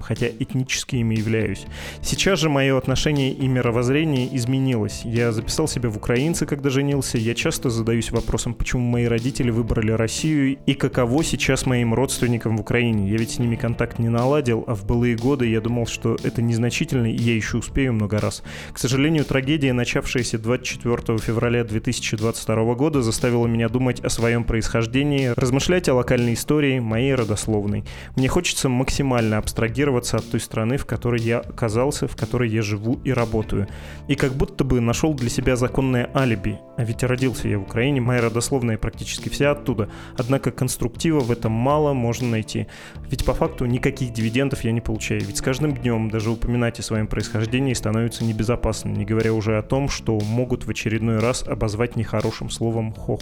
хотя 0.00 0.26
этнически 0.28 0.96
ими 0.96 1.14
являюсь. 1.16 1.66
Сейчас 2.02 2.40
же 2.40 2.48
мое 2.48 2.76
отношение 2.76 3.32
и 3.32 3.46
мировоззрение 3.46 4.34
изменилось. 4.36 5.02
Я 5.04 5.32
записал 5.32 5.68
себя 5.68 5.88
в 5.88 5.96
украинцы, 5.96 6.46
когда 6.46 6.70
женился. 6.70 7.18
Я 7.18 7.34
часто 7.34 7.70
задаюсь 7.70 8.10
вопросом, 8.10 8.54
почему 8.54 8.82
мои 8.82 9.06
родители 9.06 9.50
выбрали 9.50 9.92
Россию 9.92 10.58
и 10.66 10.74
каково 10.74 11.22
сейчас 11.24 11.66
моим 11.66 11.94
родственникам 11.94 12.56
в 12.56 12.60
Украине. 12.60 13.10
Я 13.10 13.16
ведь 13.16 13.32
с 13.32 13.38
ними 13.38 13.56
контакт 13.56 13.98
не 13.98 14.08
наладил, 14.08 14.64
а 14.66 14.74
в 14.74 14.84
былые 14.86 15.16
годы 15.16 15.46
я 15.48 15.60
думал, 15.60 15.86
что 15.86 16.16
это 16.22 16.42
незначительно, 16.42 17.06
и 17.06 17.16
я 17.16 17.34
еще 17.34 17.58
успею 17.58 17.92
много 17.92 18.18
раз. 18.20 18.42
К 18.72 18.78
сожалению, 18.78 19.24
трагедия, 19.24 19.72
начавшаяся 19.72 20.38
24 20.38 21.18
февраля 21.18 21.64
2022 21.64 22.74
года, 22.74 23.02
заставила 23.02 23.46
меня 23.46 23.68
думать 23.68 24.00
о 24.00 24.08
своем 24.08 24.44
происхождении, 24.44 25.32
размышлять 25.36 25.88
о 25.88 25.94
локальной 25.94 26.34
истории, 26.34 26.78
моей 26.78 27.14
родословной. 27.14 27.84
Мне 28.16 28.28
хочется 28.28 28.68
максимально 28.68 29.38
абстрагировать 29.38 29.89
абстрагироваться 29.90 30.16
от 30.16 30.30
той 30.30 30.40
страны, 30.40 30.76
в 30.76 30.86
которой 30.86 31.20
я 31.20 31.40
оказался, 31.40 32.06
в 32.06 32.16
которой 32.16 32.48
я 32.48 32.62
живу 32.62 33.00
и 33.04 33.12
работаю. 33.12 33.66
И 34.08 34.14
как 34.14 34.32
будто 34.32 34.64
бы 34.64 34.80
нашел 34.80 35.14
для 35.14 35.28
себя 35.28 35.56
законное 35.56 36.10
алиби. 36.14 36.58
А 36.76 36.84
ведь 36.84 37.02
родился 37.02 37.48
я 37.48 37.58
в 37.58 37.62
Украине, 37.62 38.00
моя 38.00 38.20
родословная 38.22 38.78
практически 38.78 39.28
вся 39.28 39.50
оттуда. 39.50 39.88
Однако 40.16 40.50
конструктива 40.50 41.20
в 41.20 41.30
этом 41.30 41.52
мало 41.52 41.92
можно 41.92 42.28
найти. 42.28 42.66
Ведь 43.10 43.24
по 43.24 43.34
факту 43.34 43.66
никаких 43.66 44.12
дивидендов 44.12 44.64
я 44.64 44.72
не 44.72 44.80
получаю. 44.80 45.20
Ведь 45.20 45.38
с 45.38 45.42
каждым 45.42 45.74
днем 45.74 46.10
даже 46.10 46.30
упоминать 46.30 46.78
о 46.80 46.82
своем 46.82 47.06
происхождении 47.06 47.74
становится 47.74 48.24
небезопасным, 48.24 48.94
не 48.94 49.04
говоря 49.04 49.32
уже 49.32 49.58
о 49.58 49.62
том, 49.62 49.88
что 49.88 50.18
могут 50.20 50.64
в 50.64 50.70
очередной 50.70 51.18
раз 51.18 51.42
обозвать 51.46 51.96
нехорошим 51.96 52.50
словом 52.50 52.92
«хох». 52.92 53.20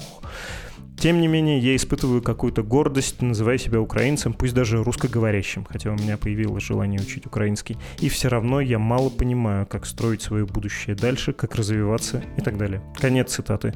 Тем 0.99 1.21
не 1.21 1.29
менее, 1.29 1.61
я 1.61 1.77
испытываю 1.77 2.21
какую-то 2.21 2.65
гордость, 2.65 3.23
называя 3.23 3.57
себя 3.57 3.81
украинцем, 3.81 4.33
пусть 4.33 4.53
даже 4.53 4.83
русскоговорящим, 4.83 5.65
хотя 5.65 5.93
у 5.93 5.95
меня 5.95 6.17
появилось 6.17 6.65
желание 6.65 7.01
учить 7.01 7.25
украинский. 7.25 7.77
И 8.01 8.09
все 8.09 8.27
равно 8.27 8.61
я 8.61 8.81
мало 8.81 9.09
понимаю, 9.09 9.65
как 9.65 9.87
строить 9.87 10.23
свое 10.23 10.45
будущее 10.45 10.97
дальше, 10.97 11.33
как 11.33 11.55
развиваться 11.55 12.25
и 12.37 12.41
так 12.41 12.59
далее. 12.59 12.83
Конец 12.97 13.33
цитаты. 13.33 13.75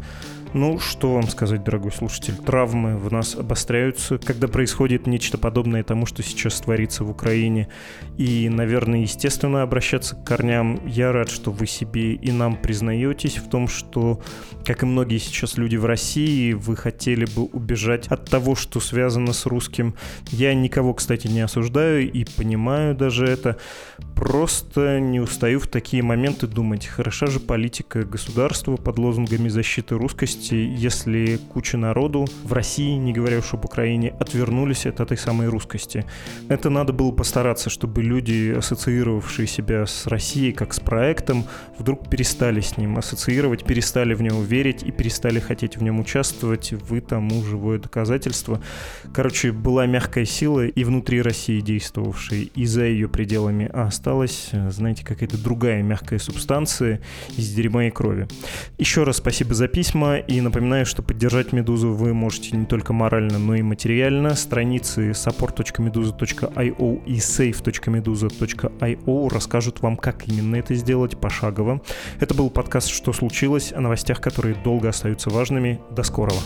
Ну, 0.55 0.79
что 0.79 1.15
вам 1.15 1.29
сказать, 1.29 1.65
дорогой 1.65 1.93
слушатель? 1.93 2.37
Травмы 2.37 2.99
в 2.99 3.11
нас 3.11 3.35
обостряются, 3.35 4.19
когда 4.19 4.49
происходит 4.49 5.07
нечто 5.07 5.39
подобное 5.39 5.83
тому, 5.83 6.05
что 6.05 6.23
сейчас 6.23 6.61
творится 6.61 7.05
в 7.05 7.11
Украине. 7.11 7.69
И, 8.19 8.51
наверное, 8.51 9.01
естественно, 9.01 9.63
обращаться 9.63 10.15
к 10.15 10.25
корням. 10.25 10.87
Я 10.87 11.11
рад, 11.11 11.31
что 11.31 11.53
вы 11.53 11.67
себе 11.67 12.13
и 12.13 12.31
нам 12.33 12.57
признаетесь 12.57 13.39
в 13.39 13.49
том, 13.49 13.67
что, 13.67 14.21
как 14.67 14.83
и 14.83 14.87
многие 14.87 15.17
сейчас 15.17 15.57
люди 15.57 15.77
в 15.77 15.87
России, 15.87 16.53
вы 16.53 16.77
хотели 16.77 17.25
бы 17.25 17.45
убежать 17.45 18.09
от 18.09 18.29
того, 18.29 18.55
что 18.55 18.79
связано 18.79 19.33
с 19.33 19.47
русским. 19.47 19.95
Я 20.31 20.53
никого, 20.53 20.93
кстати, 20.93 21.29
не 21.29 21.41
осуждаю 21.41 22.13
и 22.13 22.27
понимаю 22.37 22.95
даже 22.95 23.25
это. 23.25 23.57
Просто 24.15 25.01
не 25.01 25.19
устаю 25.19 25.61
в 25.61 25.67
такие 25.67 26.03
моменты 26.03 26.47
думать, 26.47 26.87
хороша 26.87 27.27
же 27.27 27.41
политика 27.41 28.05
государства 28.05 28.77
под 28.77 28.99
лозунгами 28.99 29.49
защиты 29.49 29.97
русскости, 29.97 30.42
если 30.51 31.39
куча 31.53 31.77
народу 31.77 32.27
в 32.43 32.53
России, 32.53 32.97
не 32.97 33.13
говоря 33.13 33.39
уж 33.39 33.55
об 33.55 33.65
Украине, 33.65 34.15
отвернулись 34.19 34.87
от 34.87 35.01
этой 35.01 35.17
самой 35.17 35.49
русскости. 35.49 36.05
Это 36.49 36.71
надо 36.71 36.93
было 36.93 37.13
постараться, 37.13 37.71
чтобы 37.71 38.03
люди, 38.03 38.55
ассоциировавшие 38.57 39.47
себя 39.47 39.87
с 39.87 40.07
Россией 40.07 40.53
как 40.53 40.75
с 40.75 40.81
проектом, 40.81 41.45
вдруг 41.79 42.09
перестали 42.09 42.61
с 42.61 42.77
ним 42.77 42.99
ассоциировать, 42.99 43.65
перестали 43.65 44.15
в 44.15 44.23
него 44.23 44.43
верить 44.43 44.83
и 44.83 44.91
перестали 44.91 45.39
хотеть 45.39 45.77
в 45.77 45.83
нем 45.83 46.01
участвовать. 46.01 46.73
Вы 46.73 47.01
тому 47.01 47.43
живое 47.45 47.79
доказательство. 47.79 48.61
Короче, 49.13 49.53
была 49.53 49.87
мягкая 49.87 50.25
сила 50.25 50.67
и 50.67 50.85
внутри 50.85 51.23
России 51.23 51.61
действовавшая, 51.61 52.47
и 52.55 52.65
за 52.67 52.85
ее 52.85 53.09
пределами, 53.09 53.71
а 53.73 53.85
осталась, 53.89 54.51
знаете, 54.71 55.05
какая-то 55.05 55.37
другая 55.37 55.83
мягкая 55.83 56.19
субстанция 56.19 57.01
из 57.37 57.53
дерьма 57.53 57.87
и 57.87 57.91
крови. 57.91 58.29
Еще 58.79 59.05
раз 59.05 59.19
спасибо 59.19 59.55
за 59.55 59.69
письма 59.69 60.17
и 60.33 60.41
напоминаю, 60.41 60.87
что 60.87 61.03
поддержать 61.03 61.53
«Медузу» 61.53 61.93
вы 61.93 62.15
можете 62.15 62.57
не 62.57 62.65
только 62.65 62.95
морально, 62.95 63.39
но 63.39 63.55
и 63.55 63.61
материально. 63.61 64.35
Страницы 64.35 65.11
support.meduza.io 65.11 67.05
и 67.05 67.17
save.meduza.io 67.17 69.29
расскажут 69.29 69.83
вам, 69.83 69.99
как 69.99 70.27
именно 70.27 70.57
это 70.57 70.75
сделать 70.75 71.21
пошагово. 71.21 71.83
Это 72.19 72.35
был 72.35 72.49
подкаст 72.49 72.89
«Что 72.89 73.13
случилось?» 73.13 73.75
о 73.75 73.81
новостях, 73.81 74.23
которые 74.23 74.55
долго 74.55 74.89
остаются 74.89 75.29
важными. 75.29 75.83
До 75.91 76.03
скорого. 76.03 76.39